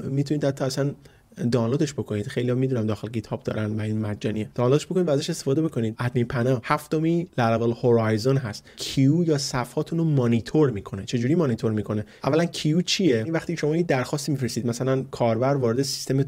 می‌تونید 0.10 0.46
حتی 0.46 0.65
اصلا 0.65 0.91
دانلودش 1.51 1.94
بکنید. 1.94 2.27
خیلی 2.27 2.50
هم 2.51 2.58
می‌دونم 2.58 2.88
داخل 2.88 3.10
GitHub 3.10 3.44
دارن 3.44 3.65
و 3.75 3.82
این 3.82 4.01
مجانیه. 4.01 4.50
دانلودش 4.55 4.86
بکنید 4.86 5.08
و 5.08 5.12
ازش 5.12 5.29
استفاده 5.29 5.62
بکنید. 5.62 5.96
admin 6.00 6.25
panel 6.25 6.58
هفتمی 6.63 7.27
Laravel 7.38 7.72
Horizon 7.72 8.38
هست. 8.38 8.63
queue 8.75 9.24
یا 9.24 9.38
صف‌هاتون 9.38 10.00
رو 10.00 10.05
مانیتور 10.05 10.70
می‌کنه. 10.70 11.05
چجوری 11.05 11.36
مانیتور 11.36 11.72
می‌کنه؟ 11.72 12.05
اولا 12.24 12.46
queue 12.46 12.82
چیه؟ 12.82 13.17
این 13.17 13.34
وقتی 13.34 13.58
شما 13.58 13.77
یه 13.77 13.84
درخواستی 13.84 14.32
میفرستید 14.32 14.67
مثلا 14.67 15.03
کاربر 15.12 15.55
وارد 15.55 15.82
سیستم 15.82 16.24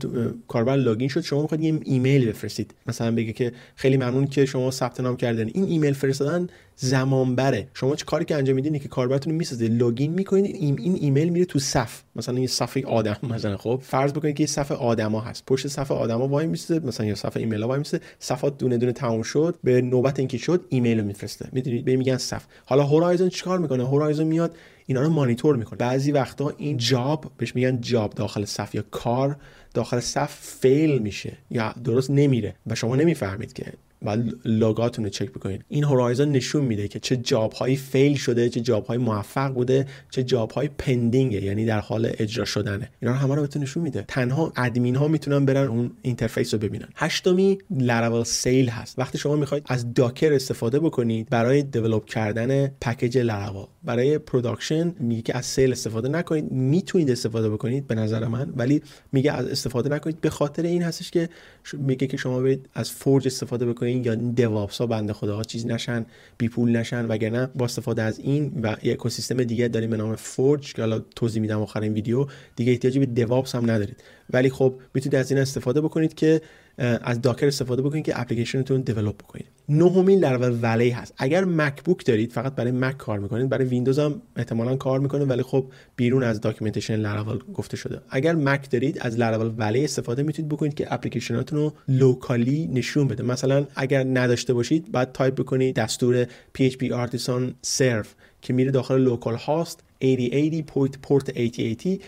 کاربر 0.47 0.75
login 0.75 1.07
شد 1.07 1.21
شما 1.21 1.41
می‌خواید 1.41 1.63
یه 1.63 1.79
ایمیل 1.83 2.29
بفرستید. 2.29 2.73
مثلا 2.87 3.11
بگه 3.11 3.33
که 3.33 3.51
خیلی 3.75 3.97
ممنون 3.97 4.27
که 4.27 4.45
شما 4.45 4.71
ثبت 4.71 4.99
نام 4.99 5.17
کردن 5.17 5.47
این 5.47 5.63
ایمیل 5.63 5.93
فرستادن 5.93 6.47
زمان 6.79 7.35
بره 7.35 7.67
شما 7.73 7.95
چه 7.95 8.05
کاری 8.05 8.25
که 8.25 8.35
انجام 8.35 8.55
میدین؟ 8.55 8.79
که 8.79 8.87
کاربرتون 8.87 9.33
می‌سازه. 9.33 9.67
login 9.67 10.13
می‌کنید 10.13 10.55
این, 10.55 10.79
این 10.79 10.97
ایمیل 11.01 11.29
میره 11.29 11.45
تو 11.45 11.59
صف. 11.59 12.01
مثلا 12.15 12.39
یه 12.39 12.47
صف 12.47 12.85
آدم 12.85 13.17
مثلا 13.33 13.57
خب. 13.57 13.81
فرض 13.83 14.11
بکنید 14.13 14.35
که 14.35 14.43
یه 14.43 14.47
صف 14.47 14.77
آدما 14.77 15.21
هست. 15.21 15.43
پشت 15.45 15.67
صف 15.67 15.97
آدما 15.97 16.27
وای 16.27 16.47
میسته 16.47 16.79
مثلا 16.79 17.05
یه 17.05 17.15
صف 17.15 17.41
ایمیل 17.43 17.63
وای 17.63 17.79
میسته 17.79 17.99
صفا 18.19 18.57
دونه 18.57 18.77
دونه 18.77 18.91
تموم 18.91 19.21
شد 19.21 19.55
به 19.63 19.81
نوبت 19.81 20.19
اینکه 20.19 20.37
شد 20.37 20.65
ایمیل 20.69 20.99
رو 20.99 21.05
میفرسته. 21.05 21.49
می‌دونید؟ 21.51 21.85
به 21.85 21.95
میگن 21.95 22.17
صف. 22.17 22.43
حالا 22.65 22.83
Horizon 22.83 23.29
چیکار 23.29 23.59
می‌کنه؟ 23.59 23.87
Horizon 23.87 24.27
میاد 24.27 24.55
اینا 24.85 25.01
رو 25.01 25.09
مانیتور 25.09 25.55
می‌کنه. 25.55 25.77
بعضی 25.77 26.11
وقتا 26.11 26.53
این 26.57 26.77
job 26.77 27.25
بهش 27.37 27.55
میگن 27.55 27.81
job 27.81 28.13
داخل 28.13 28.45
صف 28.45 28.75
یا 28.75 28.83
کار 28.91 29.35
داخل 29.73 29.99
صف 29.99 30.37
fail 30.41 30.97
میشه 30.97 31.37
یا 31.51 31.75
درست 31.83 32.09
نمیره. 32.11 32.55
و 32.67 32.75
شما 32.75 32.95
نمی‌فهمید 32.95 33.53
که 33.53 33.73
بعد 34.07 34.33
log 34.45 34.74
اتون 34.74 35.03
رو 35.03 35.09
چک 35.09 35.29
بکنید 35.29 35.65
این 35.67 35.83
Horizon 35.83 36.31
نشون 36.31 36.65
میده 36.65 36.87
که 36.87 36.99
چه 36.99 37.17
job 37.17 37.53
هایی 37.53 37.75
fail 37.75 38.15
شده 38.15 38.49
چه 38.49 38.61
job 38.61 38.85
های 38.85 38.97
موفق 38.97 39.53
بوده 39.53 39.85
چه 40.09 40.23
job 40.23 40.51
های 40.51 40.69
pending 40.77 41.35
ه 41.35 41.43
یعنی 41.43 41.65
در 41.65 41.79
حال 41.79 42.11
اجرا 42.17 42.45
شدنه. 42.45 42.89
اینا 43.01 43.13
رو 43.13 43.19
همه 43.19 43.35
رو 43.35 43.41
بهتون 43.41 43.61
نشون 43.61 43.83
میده. 43.83 44.05
تنها 44.07 44.53
ادمین 44.55 44.95
ها 44.95 45.07
می‌تونن 45.07 45.45
برن 45.45 45.67
اون 45.67 45.91
interface 46.01 46.53
رو 46.53 46.59
ببینن. 46.59 46.87
هشتمی 46.95 47.57
Laravel 47.71 48.23
Sail 48.23 48.69
هست. 48.69 48.99
وقتی 48.99 49.17
شما 49.17 49.35
می‌خواید 49.35 49.63
از 49.67 49.93
Docker 49.93 50.33
استفاده 50.33 50.79
بکنید 50.79 51.29
برای 51.29 51.63
develop 51.63 52.05
کردن 52.05 52.67
پکیج 52.67 53.17
لراول 53.17 53.65
برای 53.83 54.17
production 54.17 54.95
میگه 54.99 55.21
که 55.21 55.37
از 55.37 55.45
Sail 55.45 55.71
استفاده 55.71 56.09
نکنید. 56.09 56.51
می‌تونید 56.51 57.11
استفاده 57.11 57.49
بکنید 57.49 57.87
به 57.87 57.95
نظر 57.95 58.27
من 58.27 58.53
ولی 58.55 58.81
میگه 59.11 59.31
از 59.31 59.47
استفاده 59.47 59.89
نکنید. 59.89 60.21
به 60.21 60.29
خاطر 60.29 60.63
این 60.63 60.83
هستش 60.83 61.11
که 61.11 61.29
میگه 61.73 62.07
که 62.07 62.17
شما 62.17 62.39
برید 62.39 62.69
از 62.73 62.91
Forge 62.91 63.27
استفاده 63.27 63.65
بکنید 63.65 64.05
یا 64.05 64.15
DevOps 64.15 64.77
ها 64.77 64.87
بنده 64.87 65.13
خداها 65.13 65.43
چیز 65.43 65.65
نشن 65.65 66.05
بی 66.37 66.49
پول 66.49 66.71
نشن 66.71 67.05
وگرنه 67.05 67.49
با 67.55 67.65
استفاده 67.65 68.01
از 68.01 68.19
این 68.19 68.59
و 68.63 68.75
یک 68.83 68.93
اکوسیستم 68.93 69.43
دیگه 69.43 69.67
داریم 69.67 69.89
به 69.89 69.97
نام 69.97 70.15
Forge 70.15 70.73
که 70.73 70.81
حالا 70.81 70.99
توضیح 70.99 71.41
میدم 71.41 71.61
آخر 71.61 71.81
این 71.81 71.93
ویدیو 71.93 72.27
دیگه 72.55 72.71
احتیاجی 72.71 72.99
به 72.99 73.05
DevOps 73.05 73.55
هم 73.55 73.71
ندارید. 73.71 74.03
ولی 74.29 74.49
خب 74.49 74.73
می‌تونید 74.93 75.15
از 75.15 75.31
این 75.31 75.41
استفاده 75.41 75.81
بکنید 75.81 76.13
که 76.13 76.41
از 76.77 77.21
Docker 77.21 77.47
استفاده 77.47 77.81
بکنید 77.81 78.05
که 78.05 78.21
اپلیکیشنتون 78.21 78.81
develop 78.81 79.17
بکنید. 79.17 79.45
نهمین 79.69 80.19
لراول 80.19 80.59
ولی 80.61 80.89
هست. 80.89 81.13
اگر 81.17 81.45
MacBook 81.45 82.05
دارید 82.05 82.31
فقط 82.31 82.55
برای 82.55 82.71
مک 82.71 82.97
کار 82.97 83.19
می‌کنید 83.19 83.49
برای 83.49 83.65
ویندوز 83.65 83.99
هم 83.99 84.21
احتمالا 84.35 84.75
کار 84.75 84.99
می‌کنه 84.99 85.25
ولی 85.25 85.43
خب 85.43 85.65
بیرون 85.95 86.23
از 86.23 86.41
documentation 86.41 86.95
Laravel 86.95 87.39
گفته 87.53 87.77
شده. 87.77 88.01
اگر 88.09 88.35
مک 88.35 88.69
دارید 88.69 88.99
از 89.01 89.19
لراول 89.19 89.51
ولی 89.57 89.83
استفاده 89.83 90.23
می‌تونید 90.23 90.51
بکنید 90.51 90.73
که 90.73 90.93
اپلیکیشناتون 90.93 91.59
رو 91.59 91.73
local 91.87 92.54
ی 92.54 92.67
نشون 92.67 93.07
بده. 93.07 93.23
مثلا 93.23 93.65
اگر 93.75 94.03
نداشته 94.03 94.53
باشید 94.53 94.91
بعد 94.91 95.11
تایپ 95.11 95.35
بکنید 95.35 95.75
دستور 95.75 96.25
PHP 96.57 96.83
Artisan 96.83 97.67
Serve 97.77 98.07
که 98.41 98.53
میره 98.53 98.71
داخل 98.71 99.01
localhost 99.01 99.83
8080 100.01 100.61
پورت 100.61 100.97
پورت 100.97 101.29
8080 101.37 101.99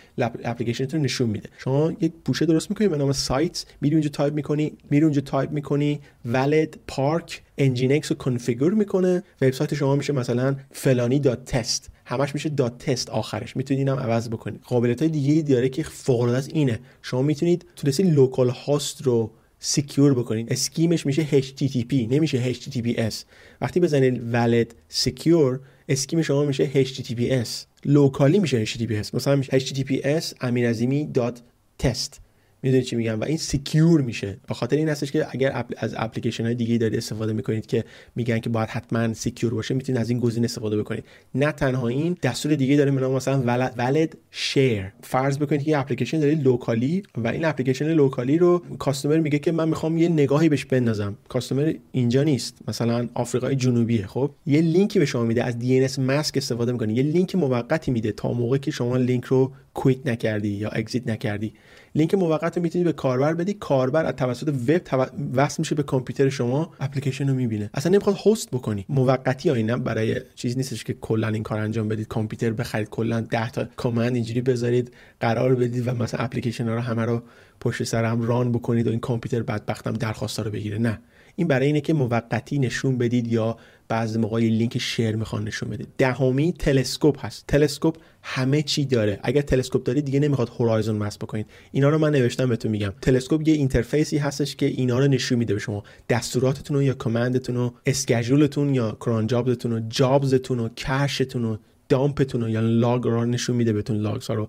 اپلیکیشنتون 0.44 1.02
نشون 1.02 1.30
میده. 1.30 1.50
شما 1.58 1.92
یک 2.02 2.12
پوشه 2.26 2.46
درست 2.46 2.70
می‌کنی 2.70 2.88
به 2.88 2.98
نام 2.98 3.12
سایت 3.12 3.66
میری 3.82 3.96
اونجا 3.96 4.10
تایپ 4.10 4.34
می‌کنی 4.34 4.72
میری 4.90 5.04
اونجا 5.04 5.22
تایپ 5.22 5.52
می‌کنی 5.52 6.00
valet 6.26 6.80
park 6.88 7.42
Nginx 7.58 8.12
رو 8.12 8.18
configure 8.18 8.74
می‌کنه. 8.74 9.24
وبسایت 9.42 9.74
شما 9.74 9.96
میشه 9.96 10.14
مثلا 10.14 10.56
فلانی 10.72 11.20
dot 11.20 11.46
test. 11.46 11.90
همش 12.06 12.34
میشه 12.34 12.50
dot 12.50 12.78
test 12.78 13.10
آخرش. 13.10 13.56
می‌تونید 13.58 13.88
اینم 13.88 14.00
عوض 14.00 14.30
بکنید. 14.30 14.62
قابلیت 14.64 15.02
های 15.02 15.12
دیگه 15.12 15.42
داره 15.42 15.70
که 15.70 15.84
فوق 15.84 16.22
العاده 16.22 16.48
اینه. 16.54 16.80
شما 17.02 17.22
می‌تونید 17.22 17.66
تونستی 17.76 18.04
localhost 18.04 19.02
رو 19.02 19.32
secure 19.60 20.14
بکنید. 20.14 20.54
scheme 20.54 20.93
ش 20.93 21.06
میشه 21.06 21.42
HTTP 21.42 21.94
نمیشه 21.94 22.54
HTTPS 22.54 23.14
وقتی 23.62 23.80
بزنید 23.80 24.22
valet 24.34 24.96
secure 25.04 25.60
scheme 25.90 26.22
شما 26.22 26.46
میشه 26.46 26.84
HTTPS 26.84 27.48
local 27.86 28.31
ی 28.31 28.40
میشه 28.40 28.66
HTTPS 28.66 29.14
مثلا 29.14 29.42
HTTPS 29.42 30.34
امیرعظیمی 30.42 31.06
dot 31.14 31.42
test 31.80 32.22
می‌دونید 32.62 32.86
چی 32.86 32.96
میگم؟ 32.96 33.20
و 33.20 33.24
این 33.24 33.38
secure 33.38 34.02
میشه. 34.02 34.38
به 34.48 34.54
خاطر 34.54 34.76
این 34.76 34.90
هستش 34.90 35.12
که 35.12 35.28
اگر 35.32 35.66
از 35.78 35.96
اپلیکیشن 35.98 36.46
های 36.46 36.56
دیگه 36.56 36.78
دارید 36.78 36.98
استفاده 36.98 37.34
می‌کنید 37.34 37.66
که 37.66 37.84
میگن 38.16 38.40
که 38.40 38.50
باید 38.50 38.70
حتما 38.70 39.14
secure 39.14 39.54
باشه 39.54 39.74
می‌تونید 39.74 40.02
از 40.02 40.10
این 40.10 40.20
گزینه 40.20 40.46
استفاده 40.46 40.78
بکنید. 40.78 41.04
نه 41.36 41.52
تنها 41.52 41.88
این 41.88 42.18
دستور 42.24 42.56
دیگه 42.56 42.78
داره 42.78 42.92
به 42.92 43.08
مثلا 43.08 43.42
valet 43.78 44.18
share 44.32 44.86
فرض 45.02 45.38
بکنید 45.38 45.64
که 45.64 45.72
یه 45.72 45.80
اپلیکیشن 45.80 46.20
دارید 46.20 46.44
local 46.44 46.94
ی 46.94 47.04
و 47.18 47.28
این 47.28 47.46
اپلیکیشن 47.46 47.94
local 47.94 48.30
ی 48.30 48.38
رو 48.38 48.64
customer 48.80 49.20
میگه 49.20 49.40
که 49.40 49.52
من 49.52 49.70
می‌خوام 49.70 49.98
یه 49.98 50.10
نگاهی 50.10 50.50
بهش 50.50 50.66
بندازم. 50.66 51.18
customer 51.30 51.74
اینجا 51.92 52.24
نیست. 52.24 52.58
مثلا 52.68 53.10
آفریقای 53.14 53.56
جنوبیه 53.56 54.08
خب. 54.08 54.32
یه 54.46 54.62
لینکی 54.62 55.00
به 55.00 55.06
شما 55.06 55.24
میده. 55.24 55.44
از 55.44 55.56
Dnsmasq 55.60 56.38
استفاده 56.38 56.72
می‌کنه 56.72 56.94
یه 56.94 57.04
لینک 57.04 57.36
موقتی 57.36 57.92
میده 57.92 58.12
تا 58.12 58.34
موقعی 58.34 58.60
که 58.60 58.72
شما 58.72 58.98
لینک 58.98 59.26
رو 59.26 59.52
quit 59.74 60.08
نکردی 60.08 60.50
یا 60.50 60.70
exit 60.70 61.08
نکردی. 61.08 61.54
لینک 61.96 62.14
موقت 62.14 62.58
رو 62.58 62.64
می‌تونی 62.64 62.84
به 62.84 62.94
کاربر 62.94 63.34
بدی. 63.34 63.54
کاربر 63.54 64.06
از 64.06 64.16
توسط 64.16 64.54
وب. 64.68 65.10
وصل 65.34 65.56
میشه 65.60 65.76
به 65.76 65.84
کامپیوتر 65.84 66.30
شما. 66.30 66.74
اپلیکیشن 66.80 67.30
رو 67.30 67.36
می‌بینه. 67.36 67.70
اصلا 67.74 67.92
نمی‌خواد 67.92 68.18
host 68.26 68.52
بکنی. 68.52 68.86
موقتی 68.90 69.50
ها 69.50 69.78
برای 69.78 70.22
چیز 70.36 70.58
نیستش 70.58 70.84
که 70.84 70.94
کلا 70.94 71.28
این 71.28 71.44
کار 71.44 71.60
انجام 71.60 71.88
بدید. 71.88 72.08
کامپیوتر 72.08 72.52
بخرید. 72.52 72.90
کلا 72.90 73.22
10 73.22 73.52
تا 73.52 73.66
command 73.76 74.16
اینجوری 74.16 74.42
بذارید. 74.42 74.94
قرار 75.20 75.56
بدید 75.56 75.88
و 75.88 75.92
مثلا 75.92 76.20
اپلیکیشن 76.24 76.68
ها 76.68 76.76
رو 76.76 76.82
همه 76.82 77.06
رو 77.06 77.22
پشت 77.60 77.84
سر 77.84 78.06
هم 78.06 78.22
run 78.22 78.52
بکنید 78.52 78.88
و 78.88 78.90
این 78.90 79.00
کامپیوتر 79.00 79.44
بدبختم 79.44 79.94
درخواست 79.94 80.40
رو 80.40 80.52
بگیره. 80.52 80.78
نه. 80.78 81.00
این 81.40 81.48
برای 81.48 81.68
اینه 81.68 81.82
که 81.82 81.94
موقتی 81.94 82.60
نشون 82.60 82.98
بدید 82.98 83.28
یا 83.28 83.58
بعضی 83.88 84.20
موقع 84.20 84.40
لینک 84.40 84.78
share 84.78 85.16
می‌خوان 85.16 85.44
نشون 85.44 85.70
بدید 85.70 85.88
دهمی 85.98 86.54
Telescope 86.54 87.26
هست. 87.26 87.46
Telescope 87.48 87.96
همه 88.24 88.62
چی 88.62 88.86
داره. 88.86 89.20
اگر 89.24 89.42
Telescope 89.42 89.84
دارید 89.84 90.06
دیگه 90.06 90.20
نمی‌خواد 90.20 90.50
Horizon 90.50 90.96
نصب 90.96 91.18
بکنید. 91.18 91.46
اینا 91.72 91.90
رو 91.90 91.98
من 91.98 92.12
نوشتم 92.12 92.50
بهتون 92.50 92.72
میگم. 92.72 92.94
Telescope 93.02 93.48
یه 93.48 93.54
interface 93.54 94.11
ی 94.11 94.18
هستش 94.18 94.56
که 94.56 94.66
اینا 94.66 95.00
رو 95.00 95.08
نشون 95.08 95.38
میده 95.38 95.54
به 95.54 95.60
شما. 95.60 95.84
دستوراتتون 96.10 96.78
رو 96.78 96.84
یا 96.84 96.94
command 96.94 97.37
تون 97.37 97.56
رو 97.56 97.74
schedule 97.86 98.51
تون 98.51 98.76
یا 98.76 98.98
cron 99.02 99.28
job 99.28 99.50
تون 99.50 99.72
رو 99.72 99.80
jobs 99.80 100.24
تون 100.24 100.58
رو 100.58 100.70
cache 100.70 101.16
تون 101.16 101.44
رو 101.44 101.58
dump 101.90 102.19
تون 102.19 102.42
رو 102.42 102.50
یا 102.50 102.60
log 102.60 103.04
رو 103.04 103.26
نشون 103.26 103.56
میده 103.56 103.74
بهتون 103.74 103.96
logs 103.96 104.28
ها 104.28 104.34
رو. 104.34 104.48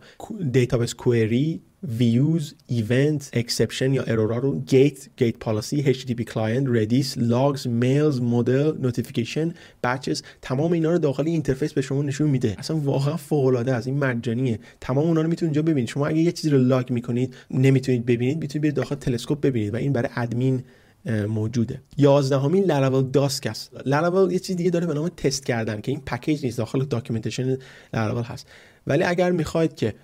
database 0.53 0.95
query 0.95 1.61
views 1.99 2.55
event 2.67 3.31
exception 3.33 3.95
یا 3.95 4.03
error 4.03 4.33
ا 4.33 4.39
رو. 4.39 4.61
gate 4.61 5.09
gate 5.17 5.39
policy 5.39 5.95
HTTP 5.95 6.23
client 6.23 6.67
Redis 6.71 7.15
logs 7.19 7.67
mails 7.67 8.21
model 8.21 8.73
notification 8.79 9.55
batches 9.85 10.23
تمام 10.43 10.73
اینا 10.73 10.91
رو 10.91 10.99
داخل 10.99 11.27
interface 11.27 11.73
به 11.73 11.83
شما 11.83 12.03
نشون 12.03 12.31
میده. 12.31 12.55
اصلا 12.59 12.77
واقعا 12.77 13.17
فوق 13.17 13.47
العاده 13.47 13.75
از 13.75 13.87
این 13.87 13.99
مجانیه. 13.99 14.59
تمام 14.81 15.07
اونا 15.07 15.21
رو 15.21 15.29
می‌تونید 15.29 15.57
اینجا 15.57 15.73
ببینید. 15.73 15.89
شما 15.89 16.07
اگه 16.07 16.19
یه 16.19 16.33
چیزی 16.33 16.51
رو 16.51 16.59
log 16.59 16.91
می‌کنید 16.91 17.35
نمی‌تونید 17.51 18.07
ببینید 18.07 18.39
می‌تونید 18.39 18.63
به 18.63 18.71
داخل 18.71 18.95
Telescope 18.95 19.41
ببینید 19.41 19.75
و 19.75 19.77
این 19.77 19.93
برای 19.93 20.09
ادمین 20.17 20.63
موجوده. 21.07 21.83
یازدهمین 21.97 22.65
Laravel 22.65 23.03
Dusk 23.03 23.47
است. 23.47 23.71
لراول 23.87 24.33
یه 24.33 24.39
چیز 24.39 24.57
دیگه 24.57 24.71
داره 24.71 24.87
به 24.87 24.95
نام 24.95 25.09
تست 25.09 25.47
کردن 25.47 25.81
که 25.81 25.93
این 25.93 26.01
پکیج 26.01 26.45
نیست. 26.45 26.59
داخل 26.59 26.85
documentation 26.85 27.59
Laravel 27.95 28.23
هست. 28.23 28.49
ولی 28.87 29.03
اگر 29.03 29.31
می‌خواید 29.31 29.75
که 29.75 29.95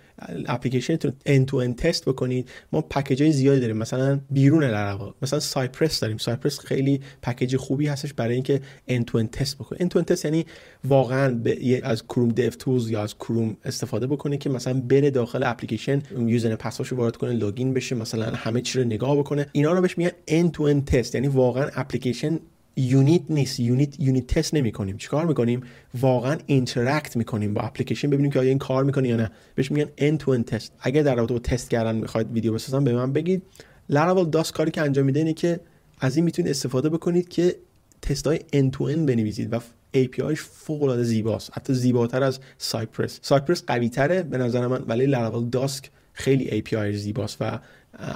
اپلیکیشنتون 0.46 1.12
end 1.28 1.44
to 1.46 1.66
end 1.66 1.74
test 1.74 2.04
بکنید. 2.04 2.50
ما 2.72 2.80
پکیج 2.80 3.22
های 3.22 3.32
زیادی 3.32 3.60
داریم. 3.60 3.76
مثلا 3.76 4.20
بیرون 4.30 4.64
لراول 4.64 5.12
مثلا 5.22 5.40
Cypress 5.40 6.00
داریم. 6.00 6.18
Cypress 6.18 6.58
خیلی 6.58 7.00
پکیج 7.22 7.56
خوبی 7.56 7.86
هستش 7.86 8.12
برای 8.12 8.34
اینکه 8.34 8.60
end 8.90 9.04
to 9.06 9.22
end 9.22 9.28
test 9.30 9.58
بکنید. 9.58 9.82
end 9.82 9.88
to 9.88 10.02
end 10.02 10.04
test 10.04 10.24
یعنی 10.24 10.46
واقعا 10.84 11.34
به 11.34 11.80
از 11.82 12.02
Chrome 12.06 12.28
DevTools 12.28 12.90
یا 12.90 13.02
از 13.02 13.14
کروم 13.14 13.56
استفاده 13.64 14.06
بکنه 14.06 14.36
که 14.36 14.50
مثلا 14.50 14.80
بره 14.80 15.10
داخل 15.10 15.42
اپلیکیشن 15.42 16.02
user 16.18 16.56
password 16.56 16.85
ش 16.85 16.92
وارد 16.92 17.16
کنه 17.16 17.32
login 17.32 17.74
بشه 17.74 17.94
مثلا 17.94 18.26
همه 18.34 18.60
چی 18.60 18.78
رو 18.78 18.84
نگاه 18.84 19.16
بکنه. 19.16 19.46
اینا 19.52 19.72
رو 19.72 19.80
بهش 19.80 19.98
میگن 19.98 20.10
end 20.10 20.50
to 20.52 20.74
end 20.74 20.84
test 20.84 21.14
یعنی 21.14 21.28
واقعا 21.28 21.70
اپلیکیشن 21.74 22.38
unit 22.76 23.22
نیست. 23.30 23.60
unit 23.60 24.00
unit 24.00 24.26
test 24.26 24.54
نمی 24.54 24.72
کنیم 24.72 24.96
چیکار 24.96 25.26
می‌کنیم؟ 25.26 25.60
واقعا 26.00 26.36
interact 26.46 27.16
می‌کنیم 27.16 27.54
با 27.54 27.60
اپلیکیشن. 27.60 28.10
ببینیم 28.10 28.30
که 28.30 28.38
آیا 28.38 28.48
این 28.48 28.58
کار 28.58 28.84
می‌کنه 28.84 29.08
یا 29.08 29.16
نه. 29.16 29.30
بهش 29.54 29.70
میگن 29.70 29.88
end 29.98 30.22
to 30.22 30.38
end 30.38 30.44
test 30.44 30.72
اگر 30.80 31.02
در 31.02 31.14
رابطه 31.14 31.34
با 31.34 31.40
تست 31.40 31.70
کردن 31.70 31.96
می‌خواید 31.96 32.32
ویدیو 32.32 32.52
بسازم 32.52 32.84
به 32.84 32.92
من 32.92 33.12
بگید. 33.12 33.42
Laravel 33.88 34.30
Dusk 34.30 34.52
کاری 34.52 34.70
که 34.70 34.80
انجام 34.80 35.04
میده 35.04 35.18
اینه 35.18 35.32
که 35.32 35.60
از 36.00 36.16
این 36.16 36.24
می‌تونید 36.24 36.50
استفاده 36.50 36.88
بکنید 36.88 37.28
که 37.28 37.56
تست 38.02 38.26
های 38.26 38.38
end 38.38 38.76
to 38.76 38.80
end 38.80 38.98
بنویسید 38.98 39.52
و 39.52 39.60
APIش 39.94 40.40
فوق 40.40 40.82
العاده 40.82 41.02
زیباست. 41.02 41.50
حتی 41.52 41.74
زیباتر 41.74 42.22
از 42.22 42.40
Cypress 42.58 43.18
Cypress 43.22 43.62
قوی 43.66 43.88
تره 43.88 44.22
به 44.22 44.38
نظر 44.38 44.66
من 44.66 44.84
ولی 44.88 45.06
Laravel 45.06 45.48
Dusk 45.48 45.90
خیلی 46.12 46.62
API 46.62 46.96
زیباست 46.96 47.36
و 47.40 47.58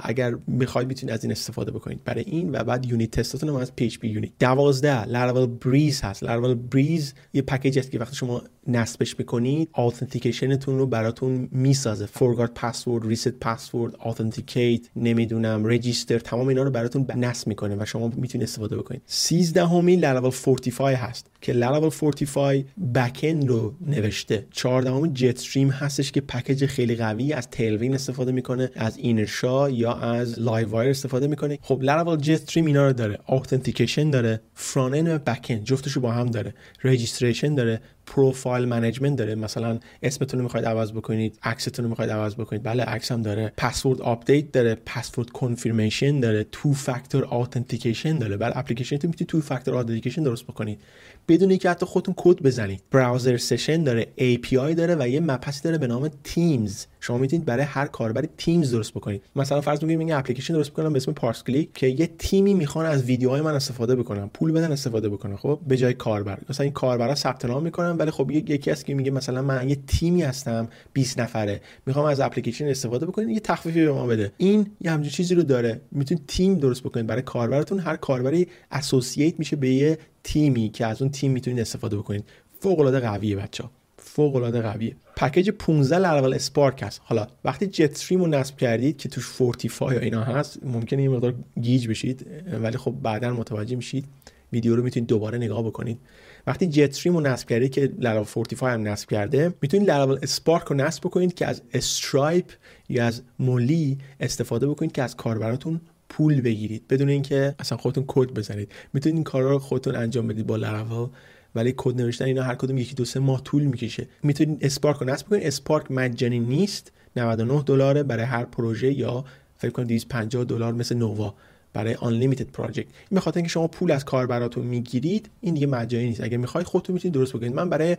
اگر 0.03 0.35
می‌خواید 0.47 0.87
می‌تونید 0.87 1.13
از 1.13 1.23
این 1.23 1.31
استفاده 1.31 1.71
بکنید 1.71 2.03
برای 2.03 2.23
این 2.27 2.51
و 2.51 2.63
بعد 2.63 2.85
unit 2.85 3.11
test 3.11 3.33
اتون 3.33 3.49
هم 3.49 3.55
از 3.55 3.71
PHPUnit. 3.81 4.31
12 4.39 5.05
Laravel 5.05 5.45
Breeze 5.45 6.01
هست. 6.01 6.23
Laravel 6.23 6.53
Breeze 6.53 7.13
یه 7.33 7.41
پکیج 7.41 7.79
است 7.79 7.91
که 7.91 7.99
وقتی 7.99 8.15
شما 8.15 8.41
نصبش 8.67 9.19
می‌کنید 9.19 9.69
authentication 9.73 10.59
تون 10.59 10.77
رو 10.77 10.85
براتون 10.85 11.49
می‌سازه. 11.51 12.05
forgot 12.05 12.53
password 12.53 13.07
reset 13.07 13.29
password 13.29 13.95
authenticate 13.95 14.81
نمی‌دونم 14.95 15.65
register 15.65 16.19
تمام 16.19 16.47
اینا 16.47 16.63
رو 16.63 16.71
براتون 16.71 17.07
نصب 17.15 17.47
می‌کنه 17.47 17.75
و 17.79 17.85
شما 17.85 18.11
می‌تونید 18.15 18.47
استفاده 18.47 18.77
بکنید. 18.77 19.01
13 19.05 19.65
همین 19.65 19.99
لاراول 19.99 20.31
45 20.31 20.97
هست 20.97 21.27
که 21.41 21.53
لاراول 21.53 21.89
45 21.89 22.65
backend 22.95 23.47
رو 23.47 23.73
نوشته. 23.87 24.45
14 24.51 24.91
همین 24.91 25.13
Jetstream 25.13 25.69
هستش 25.69 26.11
که 26.11 26.21
پکیج 26.21 26.65
خیلی 26.65 26.95
قوی 26.95 27.33
از 27.33 27.49
Tailwind 27.49 27.93
استفاده 27.93 28.31
می‌کنه 28.31 28.69
از 28.75 28.97
Inertia 28.97 29.69
یا 29.71 29.93
از 29.93 30.39
لایو 30.39 30.69
وایر 30.69 30.89
استفاده 30.89 31.27
می‌کنه 31.27 31.59
خب 31.61 31.79
Laravel 31.81 32.17
Jetstream 32.17 32.65
اینا 32.65 32.87
رو 32.87 32.93
داره. 32.93 33.19
authentication 33.27 34.09
داره. 34.09 34.41
front 34.53 34.97
end 34.97 35.07
و 35.07 35.17
back 35.17 35.45
end 35.49 35.63
جفتشو 35.63 36.01
با 36.01 36.11
هم 36.11 36.25
داره. 36.25 36.53
registration 36.83 37.55
داره. 37.55 37.81
profile 38.05 38.65
management 38.65 39.15
داره. 39.17 39.35
مثلا 39.35 39.79
اسمتون 40.03 40.39
رو 40.39 40.43
می‌خواید 40.43 40.65
عوض 40.65 40.91
بکنید 40.91 41.39
عکستون 41.43 41.85
رو 41.85 41.89
می‌خواید 41.89 42.11
عوض 42.11 42.35
بکنید. 42.35 42.63
بله 42.63 42.83
عکس 42.83 43.11
هم 43.11 43.21
داره. 43.21 43.53
password 43.57 44.01
update 44.01 44.51
داره. 44.51 44.75
password 44.85 45.29
confirmation 45.29 46.19
داره. 46.19 46.45
two 46.51 46.73
factor 46.73 47.27
authentication 47.31 48.17
داره. 48.17 48.37
برای 48.37 48.53
اپلیکیشنتون 48.55 49.07
می‌تونید 49.07 49.29
two 49.29 49.41
factor 49.41 49.75
authentication 49.75 50.23
درست 50.23 50.43
بکنید. 50.43 50.81
بدون 51.27 51.49
اینکه 51.49 51.69
حتی 51.69 51.85
خودتون 51.85 52.13
کد 52.17 52.41
بزنید 52.41 52.83
browser 52.91 53.37
session 53.37 53.83
داره 53.83 54.07
API 54.17 54.53
داره 54.53 54.95
و 54.99 55.07
یه 55.07 55.19
مبحثی 55.19 55.61
داره 55.63 55.77
به 55.77 55.87
نام 55.87 56.09
Teams 56.23 56.85
شما 56.99 57.17
می‌تونید 57.17 57.45
برای 57.45 57.63
هر 57.63 57.87
کاربری 57.87 58.29
Teams 58.37 58.71
درست 58.71 58.93
بکنید. 58.93 59.23
مثلا 59.35 59.61
فرض 59.61 59.79
بگیریم 59.79 60.07
یه 60.07 60.17
اپلیکیشن 60.17 60.53
درست 60.53 60.71
بکنم 60.71 60.93
به 60.93 60.97
اسم 60.97 61.11
پارس 61.11 61.43
کلیک 61.43 61.73
که 61.73 61.87
یه 61.87 62.07
تیمی 62.07 62.53
می‌خوان 62.53 62.85
از 62.85 63.03
ویدیوهای 63.03 63.41
من 63.41 63.55
استفاده 63.55 63.95
بکنن 63.95 64.29
پول 64.33 64.51
بدن 64.51 64.71
استفاده 64.71 65.09
بکنن 65.09 65.35
خب؟ 65.35 65.59
به 65.67 65.77
جای 65.77 65.93
کاربر. 65.93 66.37
مثلا 66.49 66.63
این 66.63 66.73
کاربرا 66.73 67.15
ثبت 67.15 67.45
نام 67.45 67.63
می‌کنن 67.63 67.97
ولی 67.97 68.11
خب 68.11 68.31
یکی 68.31 68.71
از 68.71 68.83
که 68.83 68.93
میگه 68.93 69.11
مثلا 69.11 69.41
من 69.41 69.69
یه 69.69 69.77
تیمی 69.87 70.21
هستم 70.21 70.67
20 70.93 71.19
نفره. 71.19 71.61
می‌خوام 71.85 72.05
از 72.05 72.19
اپلیکیشن 72.19 72.67
استفاده 72.67 73.05
بکنید 73.05 73.29
یه 73.29 73.39
تخفیفی 73.39 73.85
به 73.85 73.91
ما 73.91 74.07
بده. 74.07 74.31
این 74.37 74.67
یه 74.81 74.91
همچین 74.91 75.11
چیزی 75.11 75.35
رو 75.35 75.43
داره. 75.43 75.81
می‌تونید 75.91 76.23
تیم 76.27 76.55
درست 76.55 76.83
بکنید. 76.83 77.07
برای 77.07 77.21
کاربرتون 77.21 77.79
هر 77.79 77.95
کاربری 77.95 78.47
associate 78.71 79.39
میشه 79.39 79.55
به 79.55 79.69
یه 79.69 79.97
تیمی 80.23 80.69
که 80.69 80.85
از 80.85 81.01
اون 81.01 81.11
تیم 81.11 81.31
می‌تونید 81.31 81.59
استفاده 81.59 81.97
بکنید. 81.97 82.23
فوق 82.59 82.79
العاده 82.79 82.99
قویه 82.99 83.35
بچه 83.35 83.63
فوق 83.97 84.35
العاده 84.35 84.61
قویه 84.61 84.95
پکیج 85.15 85.49
15 85.49 85.97
Laravel 85.97 86.33
Spark 86.33 86.83
هست. 86.83 87.01
حالا 87.03 87.27
وقتی 87.45 87.67
Jetstream 87.67 88.21
رو 88.21 88.27
نصب 88.27 88.57
کردید 88.57 88.97
که 88.97 89.09
توش 89.09 89.37
45 89.37 89.91
یا 89.93 89.99
اینا 89.99 90.23
هست 90.23 90.59
ممکنه 90.63 91.03
یه 91.03 91.09
مقدار 91.09 91.33
گیج 91.61 91.87
بشید 91.87 92.27
ولی 92.63 92.77
خب 92.77 92.91
بعدا 93.03 93.33
متوجه 93.33 93.75
میشید 93.75 94.05
ویدیو 94.53 94.75
رو 94.75 94.83
می‌تونید 94.83 95.09
دوباره 95.09 95.37
نگاه 95.37 95.63
بکنید. 95.63 95.99
وقتی 96.47 96.67
Jetstream 96.67 97.15
رو 97.15 97.21
نصب 97.21 97.49
کردید 97.49 97.71
که 97.71 97.93
لراول 97.99 98.25
45 98.25 98.73
هم 98.73 98.87
نصب 98.87 99.09
کرده 99.09 99.53
می‌تونید 99.61 99.89
Laravel 99.89 100.19
Spark 100.23 100.63
رو 100.63 100.75
نصب 100.75 101.03
بکنید 101.03 101.33
که 101.33 101.47
از 101.47 101.61
Stripe 101.73 102.45
یا 102.89 103.05
از 103.05 103.21
Mollie 103.39 103.97
استفاده 104.19 104.67
بکنید 104.67 104.91
که 104.91 105.03
از 105.03 105.15
کاربراتون 105.15 105.81
پول 106.11 106.41
بگیرید 106.41 106.87
بدون 106.87 107.09
اینکه 107.09 107.55
اصلا 107.59 107.77
خودتون 107.77 108.03
کد 108.07 108.33
بزنید. 108.33 108.71
می‌تونید 108.93 109.15
این 109.15 109.23
کارا 109.23 109.51
رو 109.51 109.59
خودتون 109.59 109.95
انجام 109.95 110.27
بدید 110.27 110.47
با 110.47 110.55
لراول 110.55 111.09
ولی 111.55 111.73
کد 111.77 112.01
نوشتن 112.01 112.25
اینا 112.25 112.43
هر 112.43 112.55
کدوم 112.55 112.77
یکی 112.77 112.95
دو 112.95 113.05
سه 113.05 113.19
ماه 113.19 113.43
طول 113.43 113.63
می‌کشه. 113.63 114.07
می‌تونید 114.23 114.65
Spark 114.65 114.97
رو 114.97 115.07
نصب 115.07 115.27
کنید. 115.27 115.43
Spark 115.43 115.91
مجانی 115.91 116.39
نیست. 116.39 116.91
99 117.15 117.63
دلاره 117.65 118.03
برای 118.03 118.23
هر 118.25 118.45
پروژه 118.45 118.93
یا 118.93 119.25
فکر 119.57 119.71
کنید 119.71 119.87
250 119.87 120.43
دلار 120.43 120.73
مثل 120.73 120.95
Nova 120.95 121.35
برای 121.73 121.95
unlimited 121.95 122.51
project 122.53 122.87
این 123.11 123.21
به 123.25 123.31
اینکه 123.35 123.49
شما 123.49 123.67
پول 123.67 123.91
از 123.91 124.05
کاربراتون 124.05 124.65
می‌گیرید 124.65 125.29
این 125.41 125.53
دیگه 125.53 125.67
مجانی 125.67 126.05
نیست. 126.05 126.21
اگر 126.23 126.37
می‌خواید 126.37 126.67
خودتون 126.67 126.93
می‌تونید 126.93 127.13
درست 127.13 127.33
بکنید. 127.33 127.53
من 127.53 127.69
برای 127.69 127.97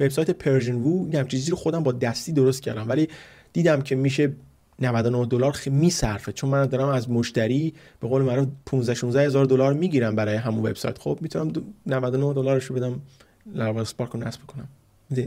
وبسایت 0.00 0.30
Persian 0.30 0.74
Vue 0.74 1.14
یه 1.14 1.24
چیزی 1.24 1.50
رو 1.50 1.56
خودم 1.56 1.82
با 1.82 1.92
دستی 1.92 2.32
درست 2.32 2.62
کردم. 2.62 2.88
ولی 2.88 3.08
دیدم 3.52 3.82
که 3.82 3.96
میشه 3.96 4.32
99 4.80 5.26
دلار 5.26 5.56
میصرفه. 5.66 6.32
چون 6.32 6.50
من 6.50 6.66
دارم 6.66 6.88
از 6.88 7.10
مشتری 7.10 7.74
به 8.00 8.08
قول 8.08 8.22
معروف 8.22 8.48
15 8.66 8.94
16 8.94 9.22
هزار 9.22 9.44
دلار 9.44 9.72
می‌گیرم 9.72 10.16
برای 10.16 10.36
همون 10.36 10.66
وبسایت. 10.66 10.98
خب 10.98 11.18
می‌تونم 11.20 11.52
99 11.86 12.34
دلارش 12.34 12.64
رو 12.64 12.76
بدم 12.76 13.00
لراول 13.46 13.80
اسپارک 13.80 14.10
رو 14.10 14.20
نصب 14.20 14.40
کنم 14.46 14.68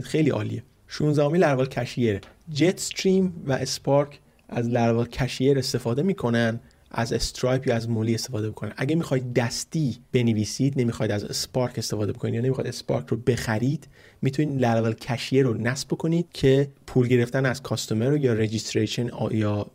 خیلی 0.02 0.30
عالیه. 0.30 0.62
16 0.88 1.24
امی 1.24 1.38
لراول 1.38 1.66
کشیر 1.66 2.20
جت 2.52 2.74
استریم 2.74 3.42
و 3.46 3.52
اسپارک 3.52 4.20
از 4.48 4.68
لراول 4.68 5.06
کشیر 5.06 5.58
استفاده 5.58 6.02
می‌کنن. 6.02 6.60
از 6.90 7.12
استرایپ 7.12 7.66
یا 7.66 7.74
از 7.74 7.88
مولی 7.88 8.14
استفاده 8.14 8.50
بکنن 8.50 8.72
اگه 8.76 8.96
می‌خواید 8.96 9.34
دستی 9.34 9.98
بنویسید 10.12 10.80
نمی‌خواید 10.80 11.12
از 11.12 11.24
اسپارک 11.24 11.74
استفاده 11.78 12.12
بکنید 12.12 12.34
یا 12.34 12.40
نمی‌خواید 12.40 12.68
اسپارک 12.68 13.06
رو 13.08 13.16
بخرید 13.16 13.88
می‌تونید 14.22 14.60
Laravel 14.60 14.92
Cashier 14.92 15.44
رو 15.44 15.54
نصب 15.54 15.88
بکنید 15.88 16.26
که 16.32 16.68
پول 16.86 17.08
گرفتن 17.08 17.46
از 17.46 17.62
customer 17.62 18.16
یا 18.16 18.32
registration 18.32 19.10
یا 19.30 19.66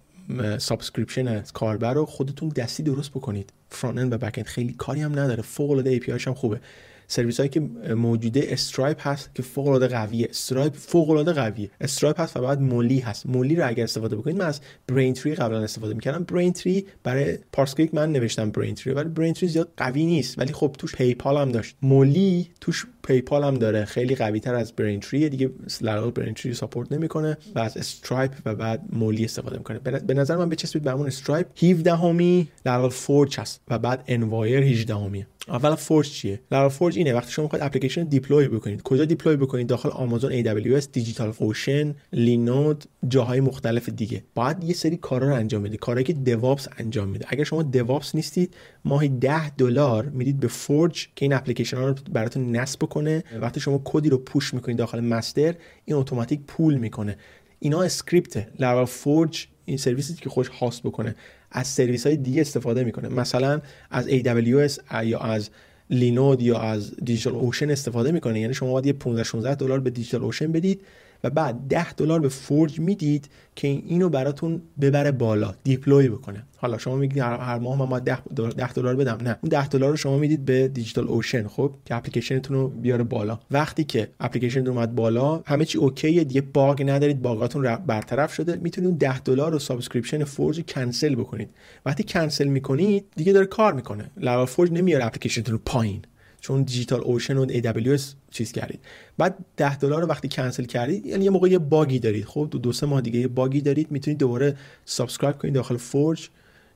subscription 0.57 1.27
از 1.27 1.51
کاربر 1.51 1.93
رو 1.93 2.05
خودتون 2.05 2.49
دستی 2.49 2.83
درست 2.83 3.11
بکنید. 3.11 3.53
front 3.69 4.13
و 4.13 4.17
back 4.17 4.43
خیلی 4.43 4.73
کاری 4.73 5.01
هم 5.01 5.11
نداره. 5.11 5.41
فوق 5.41 5.71
العاده 5.71 5.89
ای 5.89 6.01
هم 6.27 6.33
خوبه. 6.33 6.59
سرویس 7.07 7.37
هایی 7.37 7.49
که 7.49 7.59
موجوده 7.95 8.45
Stripe 8.49 9.07
هست 9.07 9.35
که 9.35 9.43
فوق 9.43 9.67
العاده 9.67 9.87
قویه. 9.87 10.27
Stripe 10.29 10.73
فوق 10.75 11.09
العاده 11.09 11.33
قویه. 11.33 11.69
Stripe 11.81 12.19
هست 12.19 12.37
و 12.37 12.41
بعد 12.41 12.61
Mollie 12.61 12.99
هست. 12.99 13.25
Mollie 13.25 13.55
رو 13.55 13.67
اگر 13.67 13.83
استفاده 13.83 14.15
بکنید 14.15 14.37
من 14.37 14.45
از 14.45 14.61
Braintree 14.87 15.35
قبلا 15.35 15.59
استفاده 15.59 15.93
می‌کردم. 15.93 16.23
Braintree 16.23 16.85
برای 17.03 17.37
پارس 17.51 17.65
کلیک 17.65 17.93
من 17.93 18.11
نوشتم 18.11 18.51
Braintree 18.51 18.93
ولی 18.93 19.09
Braintree 19.09 19.49
زیاد 19.49 19.69
قوی 19.77 20.05
نیست. 20.05 20.39
ولی 20.39 20.53
خب 20.53 20.75
توش 20.77 20.95
PayPal 20.95 21.37
هم 21.37 21.51
داشت. 21.51 21.75
Mollie 21.81 22.47
توش 22.61 22.85
PayPal 23.03 23.43
هم 23.43 23.57
داره. 23.57 23.85
خیلی 23.85 24.15
قوی 24.15 24.39
تر 24.39 24.55
از 24.55 24.73
Braintree 24.73 25.29
دیگه 25.29 25.49
Laravel 25.81 26.11
Braintree 26.11 26.53
support 26.53 26.91
نمی‌کنه 26.91 27.37
و 27.55 27.59
از 27.59 27.77
Stripe 27.77 28.31
و 28.45 28.55
بعد 28.55 28.81
Mollie 28.89 29.25
استفاده 29.25 29.57
می‌کنه. 29.57 29.79
به 29.79 30.13
نظر 30.13 30.37
من 30.37 30.49
بچسبید 30.49 30.83
به 30.83 30.91
همون 30.91 31.07
Stripe 31.07 31.47
17 31.63 31.95
همی 31.95 32.47
Laravel 32.65 32.89
Forge 32.89 33.39
هست 33.39 33.61
و 33.67 33.79
بعد 33.79 34.03
Envoyer 34.07 34.63
18 34.63 34.95
همیه 34.95 35.27
Laravel 35.47 35.75
Forge 35.75 36.09
چیه؟ 36.09 36.39
Laravel 36.51 36.69
Forge 36.69 36.97
اینه 36.97 37.13
وقتی 37.13 37.31
شما 37.31 37.43
می‌خواید 37.43 37.65
اپلیکیشن 37.65 38.03
deploy 38.03 38.47
بکنید. 38.47 38.81
کجا 38.81 39.05
deploy 39.05 39.35
بکنید؟ 39.35 39.67
داخل 39.67 39.89
Amazon 39.89 40.43
AWS 40.43 40.85
DigitalOcean 40.91 41.95
Linode 42.13 42.83
جاهای 43.07 43.39
مختلف 43.39 43.89
دیگه. 43.89 44.23
باید 44.35 44.63
یه 44.63 44.73
سری 44.73 44.97
کارا 44.97 45.27
رو 45.27 45.35
انجام 45.35 45.63
بدید 45.63 45.79
کارهایی 45.79 46.05
که 46.05 46.13
DevOps 46.13 46.67
انجام 46.77 47.07
میده. 47.07 47.25
اگر 47.29 47.43
شما 47.43 47.63
DevOps 47.63 48.15
نیستید 48.15 48.53
ماهی 48.85 49.09
10 49.09 49.49
دلار 49.49 50.05
می‌دید 50.05 50.39
به 50.39 50.47
Forge 50.47 51.07
که 51.15 51.25
این 51.25 51.33
اپلیکیشن 51.33 51.77
ها 51.77 51.87
رو 51.87 51.95
براتون 52.11 52.55
نصب 52.55 52.83
کنه 52.83 53.23
وقتی 53.41 53.59
شما 53.59 53.81
کدی 53.83 54.09
رو 54.09 54.17
push 54.17 54.53
می‌کنید 54.53 54.77
داخل 54.77 54.99
master 54.99 55.55
این 55.85 55.97
اتوماتیک 55.97 56.39
pull 56.47 56.75
می‌کنه. 56.75 57.17
اینا 57.59 57.81
اسکریپت 57.81 58.47
Laravel 58.59 58.85
Forge 58.85 59.47
این 59.65 59.77
سرویسی 59.77 60.13
که 60.13 60.29
خودش 60.29 60.47
host 60.47 60.83
بکنه. 60.83 61.15
از 61.53 61.67
سرویس 61.67 62.07
های 62.07 62.17
دیگه 62.17 62.41
استفاده 62.41 62.83
می‌کنه. 62.83 63.09
مثلا 63.09 63.61
از 63.91 64.07
AWS 64.07 65.03
یا 65.03 65.19
از 65.19 65.49
Linode 65.89 66.41
یا 66.41 66.59
از 66.59 66.91
DigitalOcean 67.03 67.69
استفاده 67.69 68.11
می‌کنه. 68.11 68.39
یعنی 68.39 68.53
شما 68.53 68.71
باید 68.71 68.85
یه 68.85 68.93
15 68.93 69.23
16 69.23 69.55
دلار 69.55 69.79
به 69.79 69.89
DigitalOcean 69.89 70.51
بدید 70.51 70.81
و 71.23 71.29
بعد 71.29 71.67
10 71.67 71.93
دلار 71.93 72.19
به 72.19 72.29
Forge 72.29 72.79
می‌دید 72.79 73.29
که 73.55 73.67
اینو 73.67 74.09
براتون 74.09 74.61
ببره 74.81 75.11
بالا 75.11 75.53
deploy 75.63 76.09
بکنه. 76.09 76.43
حالا 76.57 76.77
شما 76.77 76.95
میگید 76.95 77.17
هر 77.17 77.59
ماه 77.59 77.79
من 77.79 77.85
باید 77.85 78.03
10 78.03 78.73
دلار 78.73 78.95
بدم. 78.95 79.17
نه. 79.21 79.37
اون 79.41 79.49
10 79.49 79.67
دلار 79.67 79.89
رو 79.89 79.95
شما 79.95 80.17
می‌دید 80.17 80.45
به 80.45 80.67
DigitalOcean 80.67 81.47
خب؟ 81.47 81.71
که 81.85 81.95
اپلیکیشنتون 81.95 82.57
رو 82.57 82.67
بیاره 82.67 83.03
بالا. 83.03 83.39
وقتی 83.51 83.83
که 83.83 84.07
اپلیکیشن 84.19 84.67
اومد 84.67 84.95
بالا 84.95 85.41
همه 85.45 85.65
چی 85.65 85.77
اوکیه 85.77 86.23
دیگه 86.23 86.41
باگ 86.41 86.89
ندارید 86.89 87.21
باگاتون 87.21 87.75
برطرف 87.75 88.33
شده. 88.33 88.55
می‌تونید 88.55 88.97
10 88.97 89.19
دلار 89.19 89.51
رو 89.51 89.59
subscription 89.59 90.23
Forge 90.23 90.63
کنسل 90.67 91.15
بکنید. 91.15 91.49
وقتی 91.85 92.03
کنسل 92.03 92.47
می‌کنید 92.47 93.05
دیگه 93.15 93.33
داره 93.33 93.45
کار 93.45 93.73
می‌کنه. 93.73 94.11
Laravel 94.17 94.45
Forge 94.45 94.71
نمیاره 94.71 95.05
اپلیکیشنتون 95.05 95.53
رو 95.53 95.61
پایین. 95.65 96.01
چون 96.43 96.63
DigitalOcean 96.63 97.37
و 97.37 97.45
AWS 97.47 98.01
چیز 98.31 98.51
کردید. 98.51 98.79
بعد 99.17 99.37
10 99.57 99.77
دلار 99.77 100.01
رو 100.01 100.07
وقتی 100.07 100.27
کنسل 100.27 100.63
کردید 100.63 101.05
یعنی 101.05 101.23
یه 101.23 101.29
موقع 101.29 101.49
یه 101.49 101.59
باگی 101.59 101.99
دارید. 101.99 102.25
خب 102.25 102.47
دو, 102.51 102.57
دو 102.57 102.71
سه 102.71 102.85
ماه 102.85 103.01
دیگه 103.01 103.19
یه 103.19 103.27
باگی 103.27 103.61
دارید 103.61 103.91
می‌تونید 103.91 104.19
دوباره 104.19 104.55
subscribe 104.85 105.37
کنید 105.37 105.53
داخل 105.53 105.77
Forge 105.77 106.29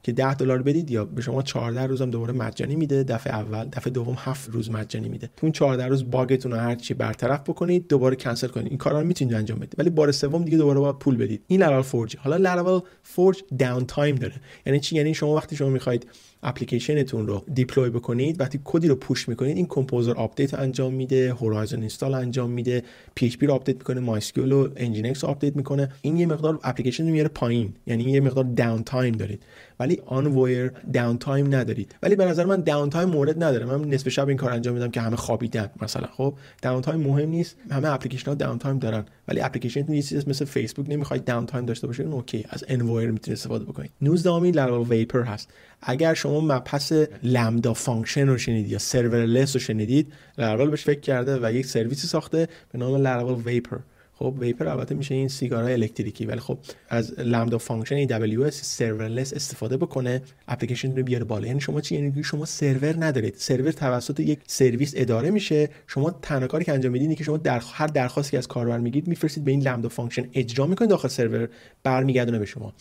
که 0.03 0.12
10 0.12 0.34
دلار 0.36 0.62
بدید 0.62 0.91
یا 0.91 1.06
به 1.06 1.21
شما 1.21 1.41
14 1.41 1.86
روزم 1.86 2.10
دوباره 2.10 2.34
مجانی 2.34 2.75
میده. 2.75 3.03
دفعه 3.03 3.34
اول 3.34 3.65
دفعه 3.65 3.93
دوم 3.93 4.15
7 4.17 4.49
روز 4.49 4.71
مجانی 4.71 5.10
میده. 5.10 5.27
تو 5.27 5.45
اون 5.45 5.51
14 5.51 5.88
روز 5.88 6.12
باگتون 6.12 6.51
رو 6.51 6.58
هر 6.58 6.75
چی 6.75 6.93
برطرف 6.93 7.41
بکنید 7.41 7.88
دوباره 7.88 8.15
کنسل 8.15 8.47
کنید. 8.47 8.67
این 8.67 8.77
کارا 8.77 9.01
رو 9.01 9.08
می‌تونید 9.08 9.34
انجام 9.34 9.60
بدید. 9.60 9.75
ولی 9.77 9.89
بار 9.89 10.12
سوم 10.12 10.43
دیگه 10.43 10.58
دوباره 10.58 10.80
باید 10.80 10.95
پول 10.95 11.17
بدید. 11.17 11.41
این 11.47 11.62
Laravel 11.62 11.81
Forge 11.81 12.17
حالا 12.17 12.38
Laravel 12.38 12.81
Forge 13.03 13.43
downtime 13.60 14.15
داره. 14.15 14.36
یعنی 14.65 14.80
چی؟ 14.80 14.95
یعنی 14.95 15.13
شما 15.13 15.36
وقتی 15.36 15.56
شما 15.56 15.69
می‌خواید 15.69 16.08
اپلیکیشنتون 16.43 17.28
رو 17.28 17.43
deploy 17.53 17.89
بکنید. 17.89 18.41
وقتی 18.41 18.60
کدی 18.63 18.88
رو 18.88 18.95
push 18.95 19.29
می‌کنید 19.30 19.58
این 19.58 19.65
Composer 19.67 20.13
update 20.13 20.53
انجام 20.54 20.93
میده 20.93 21.34
Horizon 21.33 21.79
install 21.79 22.13
انجام 22.13 22.50
میده 22.50 22.84
PHP 23.15 23.45
رو 23.45 23.54
آپدیت 23.54 23.78
می‌کنه 23.78 24.00
MySQL 23.99 24.51
و 24.52 24.67
Nginx 24.75 25.23
رو 25.23 25.30
آپدیت 25.30 25.56
می‌کنه. 25.56 25.91
این 26.02 26.17
یه 26.17 26.26
مقدار 26.26 26.60
اپلیکیشن 26.63 27.06
رو 27.06 27.12
میاره 27.12 27.30
پایین. 27.30 27.73
یعنی 27.88 28.04
یه 28.04 28.21
مقدار 28.21 28.43
downtime 28.43 29.15
دارید. 29.15 29.43
ولی 29.80 30.02
Envoyer 30.05 30.71
downtime 30.93 31.55
ندارید. 31.56 31.95
ولی 32.04 32.15
به 32.15 32.26
نظر 32.26 32.45
من 32.45 32.62
downtime 32.62 33.10
مورد 33.10 33.43
نداره. 33.43 33.65
من 33.65 33.89
نصف 33.89 34.10
شب 34.10 34.28
این 34.28 34.38
کار 34.38 34.52
انجام 34.52 34.73
میدم 34.73 34.91
که 34.91 35.02
همه 35.02 35.15
خوابیدن 35.15 35.69
مثلا. 35.82 36.08
خب 36.08 36.34
downtime 36.62 36.99
مهم 37.00 37.30
نیست. 37.30 37.56
همه 37.71 37.88
اپلیکیشن 37.93 38.32
ها 38.32 38.36
downtime 38.36 38.79
دارن. 38.80 39.06
ولی 39.28 39.41
اپلیکیشن 39.41 39.86
نیست 39.89 40.28
مثل 40.28 40.45
فیسبوک 40.45 40.86
نمی‌خواید 40.89 41.26
downtime 41.25 41.65
داشته 41.65 41.88
باشه 41.88 42.04
اوکی. 42.04 42.45
از 42.50 42.63
Envoyer 42.67 43.12
می‌تونید 43.12 43.38
استفاده 43.38 43.65
بکنید 43.65 43.91
19 44.02 44.32
امی 44.32 44.52
Laravel 44.51 44.86
Vapor 44.89 45.21
هست. 45.21 45.50
اگر 45.81 46.13
شما 46.13 46.41
مبحث 46.41 46.93
Lambda 47.23 47.73
function 47.73 48.27
رو 48.27 48.37
شنیدید 48.37 48.71
یا 48.71 48.77
serverless 48.77 49.55
رو 49.55 49.59
شنیدید 49.59 50.13
لرال 50.37 50.69
بهش 50.69 50.83
فکر 50.83 50.99
کرده 50.99 51.39
و 51.41 51.53
یک 51.53 51.65
سرویسی 51.65 52.07
ساخته 52.07 52.47
به 52.71 52.79
نام 52.79 52.95
Laravel 52.95 53.41
Vapor. 53.45 53.77
خب 54.19 54.35
vapor 54.39 54.67
البته 54.67 54.95
میشه 54.95 55.15
این 55.15 55.27
سیگارهای 55.27 55.73
الکتریکی 55.73 56.25
ولی 56.25 56.39
خب 56.39 56.57
از 56.89 57.19
Lambda 57.19 57.57
function 57.57 58.07
AWS 58.07 58.49
serverless 58.49 59.33
استفاده 59.33 59.77
بکنه 59.77 60.21
اپلیکیشن 60.47 60.95
رو 60.95 61.03
بیاره 61.03 61.23
بالا. 61.23 61.47
یعنی 61.47 61.61
شما 61.61 61.81
چی؟ 61.81 61.95
یعنی 61.95 62.23
شما 62.23 62.45
سرور 62.45 63.05
ندارید. 63.05 63.35
سرور 63.37 63.71
توسط 63.71 64.19
یک 64.19 64.39
سرویس 64.47 64.93
اداره 64.95 65.29
میشه. 65.29 65.69
شما 65.87 66.11
تنها 66.21 66.47
کاری 66.47 66.65
که 66.65 66.73
انجام 66.73 66.91
می‌دید 66.91 67.17
که 67.17 67.23
شما 67.23 67.37
در 67.37 67.61
هر 67.73 67.87
درخواستی 67.87 68.37
از 68.37 68.47
کاربر 68.47 68.77
میگید 68.79 69.07
میفرستید 69.07 69.43
به 69.43 69.51
این 69.51 69.61
Lambda 69.62 69.89
function. 69.89 70.29
اجرا 70.33 70.67
می‌کنید 70.67 70.89
داخل 70.89 71.07
سرور 71.07 71.49
برمیگردونه 71.83 72.39
به 72.39 72.45
شما. 72.45 72.73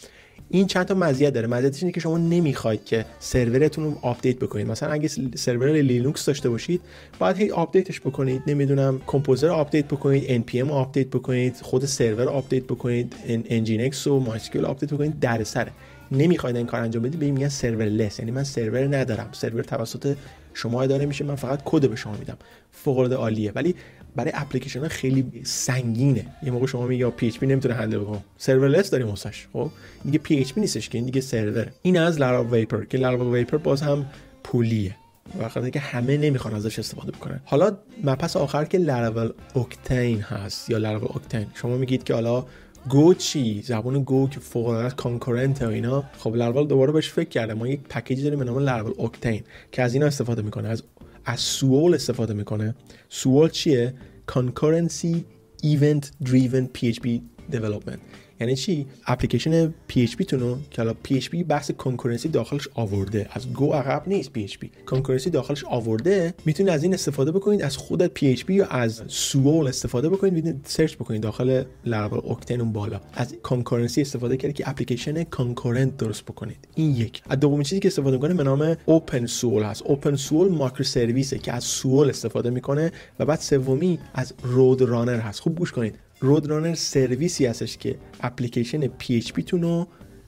این 0.50 0.66
چند 0.66 0.86
تا 0.86 0.94
مزیت 0.94 1.32
داره. 1.32 1.46
مزیتش 1.46 1.82
اینه 1.82 1.92
که 1.92 2.00
شما 2.00 2.18
نمی‌خواید 2.18 2.84
که 2.84 3.04
سرورتون 3.18 3.84
رو 3.84 3.98
آپدیت 4.02 4.36
بکنید. 4.36 4.66
مثلا 4.66 4.92
اگه 4.92 5.08
سرور 5.34 5.72
لینوکس 5.72 6.26
داشته 6.26 6.48
باشید 6.48 6.80
باید 7.18 7.36
هی 7.36 7.50
آپدیتش 7.50 8.00
بکنید. 8.00 8.42
نمی‌دونم 8.46 9.00
Composer 9.06 9.48
update 9.48 9.84
بکنید 9.84 10.44
npm 10.44 10.70
update 10.70 11.06
بکنید 11.06 11.56
خود 11.62 11.84
سرور 11.84 12.28
آپدیت 12.28 12.64
بکنید 12.64 13.14
nginx 13.28 14.06
و 14.06 14.20
MySQL 14.20 14.64
آپدیت 14.64 14.94
بکنید. 14.94 15.20
در 15.20 15.44
سرورلس 15.44 15.72
نمی‌خواید 16.12 16.56
این 16.56 16.66
کار 16.66 16.80
انجام 16.80 17.02
بدید 17.02 17.20
بهش 17.20 17.30
میگن 17.30 17.48
serverless. 17.48 18.18
یعنی 18.18 18.30
من 18.30 18.44
سرور 18.44 18.96
ندارم. 18.96 19.28
سرور 19.32 19.62
توسط 19.62 20.16
شما 20.54 20.82
اداره 20.82 21.06
میشه. 21.06 21.24
من 21.24 21.34
فقط 21.34 21.60
کد 21.64 21.88
به 21.88 21.96
شما 21.96 22.16
میدم. 22.16 22.36
فوق 22.72 22.98
العاده 22.98 23.16
عالیه. 23.16 23.52
ولی 23.54 23.74
برای 24.16 24.32
اپلیکیشن 24.34 24.80
ها 24.80 24.88
خیلی 24.88 25.42
سنگینه. 25.44 26.26
یه 26.42 26.50
موقع 26.50 26.66
شما 26.66 26.86
میگی 26.86 27.04
PHP 27.04 27.46
نمی‌تونه 27.46 27.74
handle 27.74 27.98
بکنه. 27.98 28.24
serverless 28.38 28.90
داریم 28.90 29.08
واسش 29.08 29.46
خب؟ 29.52 29.70
دیگه 30.04 30.18
PHP 30.18 30.60
نیستش 30.60 30.88
که 30.88 30.98
این 30.98 31.04
دیگه 31.04 31.20
سرور. 31.20 31.66
این 31.82 31.98
از 31.98 32.20
Laravel 32.20 32.44
Vapor 32.44 32.84
که 32.84 32.98
Laravel 32.98 33.30
Vapor 33.30 33.56
باز 33.56 33.82
هم 33.82 34.06
پولیه. 34.44 34.96
و 35.40 35.70
که 35.70 35.80
همه 35.80 36.16
نمی‌خوان 36.16 36.54
ازش 36.54 36.78
استفاده 36.78 37.12
بکنن. 37.12 37.40
حالا 37.44 37.76
مبحث 38.04 38.36
آخر 38.36 38.64
که 38.64 38.78
Laravel 38.78 39.30
Octane 39.54 40.20
هست 40.20 40.70
یا 40.70 40.78
Laravel 40.78 41.08
Octane 41.14 41.46
شما 41.54 41.76
میگید 41.76 42.04
که 42.04 42.14
حالا 42.14 42.46
Go 42.88 43.14
چی؟ 43.14 43.62
زبان 43.62 44.02
Go 44.02 44.28
که 44.28 44.40
فوق 44.40 44.66
العاده 44.68 44.94
concurrent 44.94 45.62
و 45.62 45.68
اینا. 45.68 46.04
خب 46.18 46.36
لارول 46.36 46.66
دوباره 46.66 46.92
بهش 46.92 47.08
فکر 47.08 47.28
کرده. 47.28 47.54
ما 47.54 47.68
یک 47.68 47.80
پکیج 47.80 48.22
داریم 48.22 48.38
به 48.38 48.44
نام 48.44 48.58
Laravel 48.58 48.92
Octane 48.96 49.42
که 49.72 49.82
از 49.82 49.94
اینا 49.94 50.06
استفاده 50.06 50.42
می‌کنه. 50.42 50.68
از 50.68 50.82
از 51.26 51.40
Swoole 51.40 51.94
استفاده 51.94 52.34
می‌کنه 52.34 52.74
Swoole 53.08 53.48
چیه 53.48 53.94
concurrency 54.32 55.16
event 55.64 56.04
driven 56.24 56.64
PHP 56.78 57.06
development 57.52 58.00
یعنی 58.40 58.56
چی؟ 58.56 58.86
اپلیکیشن 59.06 59.68
PHP 59.68 60.24
تونو 60.24 60.56
که 60.70 60.82
حالا 60.82 60.94
PHP 61.08 61.36
بحث 61.48 61.70
concurrency 61.70 62.28
داخلش 62.28 62.68
آورده. 62.74 63.28
از 63.30 63.52
Go 63.52 63.72
عقب 63.72 64.02
نیست 64.06 64.30
PHP 64.38 64.66
concurrency 64.86 65.30
داخلش 65.30 65.64
آورده. 65.64 66.34
می‌تونید 66.44 66.72
از 66.72 66.82
این 66.82 66.94
استفاده 66.94 67.32
بکنید 67.32 67.62
از 67.62 67.76
خودت 67.76 68.18
PHP 68.18 68.50
یا 68.50 68.66
از 68.66 69.02
Swoole 69.06 69.68
استفاده 69.68 70.08
بکنید. 70.08 70.32
می‌تونید 70.32 70.60
سرچ 70.64 70.94
بکنید 70.94 71.22
داخل 71.22 71.64
Laravel 71.84 72.20
Octane 72.22 72.60
اون 72.60 72.72
بالا. 72.72 73.00
از 73.14 73.34
concurrency 73.42 74.00
استفاده 74.00 74.36
کرد 74.36 74.52
که 74.52 74.68
اپلیکیشن 74.68 75.24
concurrent 75.24 75.96
درست 75.96 76.24
بکنید. 76.24 76.68
این 76.74 76.90
یک. 76.90 77.22
از 77.28 77.40
دومین 77.40 77.62
چیزی 77.62 77.80
که 77.80 77.88
استفاده 77.88 78.16
می‌کنه 78.16 78.34
به 78.34 78.44
نام 78.44 78.76
Open 78.86 79.26
Swoole 79.26 79.62
هست. 79.62 79.82
Open 79.82 80.16
Swoole 80.16 80.48
micro 80.48 80.84
serviceه 80.84 81.38
که 81.38 81.52
از 81.52 81.64
Swoole 81.64 82.08
استفاده 82.08 82.50
می‌کنه 82.50 82.92
و 83.18 83.24
بعد 83.24 83.40
سومی 83.40 83.98
از 84.14 84.34
رود 84.42 84.82
رانر 84.82 85.18
هست. 85.18 85.40
خوب 85.40 85.58
گوش 85.58 85.72
کنید. 85.72 85.98
رودرانر 86.20 86.74
سرویسی 86.74 87.46
هستش 87.46 87.76
که 87.76 87.96
اپلیکیشن 88.20 88.86
PHP 88.86 89.44
تون 89.46 89.62
رو 89.62 89.86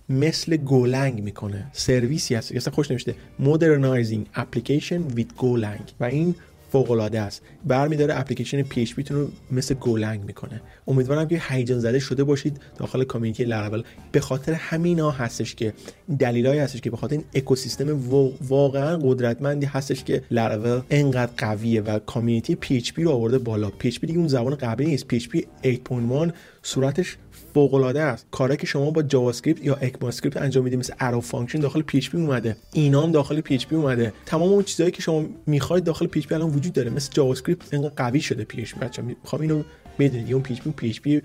مثل 0.08 0.56
گولنگ 0.56 1.22
می‌کنه. 1.22 1.70
سرویسی 1.72 2.34
هست. 2.34 2.52
اصلا 2.52 2.74
خوش 2.74 2.90
نوشته 2.90 3.14
Modernizing 3.40 4.38
Application 4.38 5.16
with 5.16 5.40
Golang. 5.40 5.92
و 6.00 6.04
این 6.04 6.34
فوق 6.72 6.90
العاده 6.90 7.20
است. 7.20 7.42
برمیداره 7.66 8.20
اپلیکیشن 8.20 8.62
پی 8.62 8.80
اچ 8.82 9.10
رو 9.10 9.28
مثل 9.50 9.74
گولنگ 9.74 10.24
می‌کنه. 10.24 10.60
امیدوارم 10.88 11.28
که 11.28 11.42
هیجان 11.48 11.78
زده 11.78 11.98
شده 11.98 12.24
باشید 12.24 12.60
داخل 12.76 13.04
کامیونیتی 13.04 13.44
لراول 13.44 13.82
به 14.12 14.20
خاطر 14.20 14.52
همینا 14.52 15.10
هستش 15.10 15.54
که 15.54 15.72
دلیلایی 16.18 16.60
هستش 16.60 16.80
که 16.80 16.90
به 16.90 16.96
خاطر 16.96 17.14
این 17.14 17.24
اکوسیستم 17.34 18.00
واقعا 18.48 18.96
قدرتمندی 18.96 19.66
هستش 19.66 20.04
که 20.04 20.22
لراول 20.30 20.80
انقدر 20.90 21.32
قویه 21.36 21.80
و 21.80 21.98
community 21.98 22.54
PHP 22.54 22.92
رو 22.96 23.10
آورده 23.10 23.38
بالا. 23.38 23.70
PHP 23.70 24.00
دیگه 24.00 24.18
اون 24.18 24.28
زبان 24.28 24.54
قبلی 24.54 24.86
نیست. 24.86 25.06
PHP 25.06 25.78
8.1 25.88 26.32
سرعتش 26.62 27.16
فوق 27.54 27.74
العاده 27.74 28.00
است. 28.02 28.26
کاری 28.30 28.56
که 28.56 28.66
شما 28.66 28.90
با 28.90 29.02
JavaScript 29.02 29.64
یا 29.64 29.74
ECMAScript 29.74 30.36
انجام 30.36 30.64
می‌دید 30.64 30.78
مثل 30.78 30.94
arrow 31.00 31.20
function 31.20 31.60
داخل 31.60 31.82
PHP 31.82 32.16
اومده. 32.16 32.56
اینام 32.72 33.12
داخل 33.12 33.40
PHP 33.40 33.76
اومده. 33.76 34.12
تمام 34.26 34.48
اون 34.48 34.62
چیزهایی 34.62 34.92
که 34.92 35.02
شما 35.02 35.26
می‌خواید 35.46 35.84
داخل 35.84 36.06
PHP 36.06 36.34
الان 36.34 36.50
وجود 36.50 36.72
داره. 36.72 36.90
مثل 36.90 37.12
JavaScript 37.12 37.74
انقدر 37.74 37.92
قوی 37.96 38.20
شده 38.20 38.44
PHP 38.44 38.80
بچا 38.80 39.02
می‌خوام 39.02 39.42
اینو 39.42 39.62
بدونید. 39.98 40.32
اون 40.32 40.42
پی 40.42 40.54
اچ 40.54 40.60
پی 40.60 40.70
پی 40.70 40.88
اچ 40.88 41.00
پی 41.00 41.22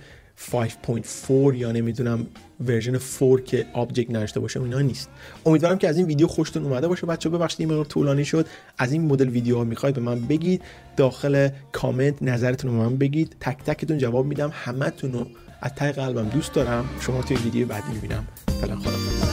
5.4 0.51 1.55
یا 1.55 1.71
نمی‌دونم 1.71 2.27
version 2.67 2.99
4 3.19 3.41
که 3.41 3.65
object 3.73 4.11
نداشته 4.11 4.39
باشه 4.39 4.61
اینا 4.61 4.79
نیست. 4.79 5.09
امیدوارم 5.45 5.77
که 5.77 5.87
از 5.87 5.97
این 5.97 6.05
ویدیو 6.05 6.27
خوشتون 6.27 6.63
اومده 6.63 6.87
باشه. 6.87 7.07
بچه 7.07 7.29
ببخشید 7.29 7.59
این 7.59 7.69
مقدار 7.69 7.85
طولانی 7.85 8.25
شد. 8.25 8.47
از 8.77 8.91
این 8.91 9.01
مدل 9.01 9.29
ویدیوها 9.29 9.63
می‌خواید 9.63 9.95
به 9.95 10.01
من 10.01 10.19
بگید. 10.19 10.61
داخل 10.97 11.49
کامنت 11.71 12.23
نظرتون 12.23 12.71
رو 12.71 12.77
به 12.77 12.83
من 12.83 12.97
بگید. 12.97 13.35
تک 13.39 13.57
تکتون 13.65 13.97
جواب 13.97 14.25
میدم. 14.25 14.51
همتون 14.53 15.11
رو 15.11 15.27
از 15.63 15.75
ته 15.75 15.91
قلبم 15.91 16.29
دوست 16.29 16.53
دارم. 16.53 16.85
شما 16.99 17.21
توی 17.21 17.37
ویدیو 17.37 17.67
بعدی 17.67 17.93
می‌بینم. 17.93 18.27
فعلا 18.61 18.75
خدافظ 18.75 19.32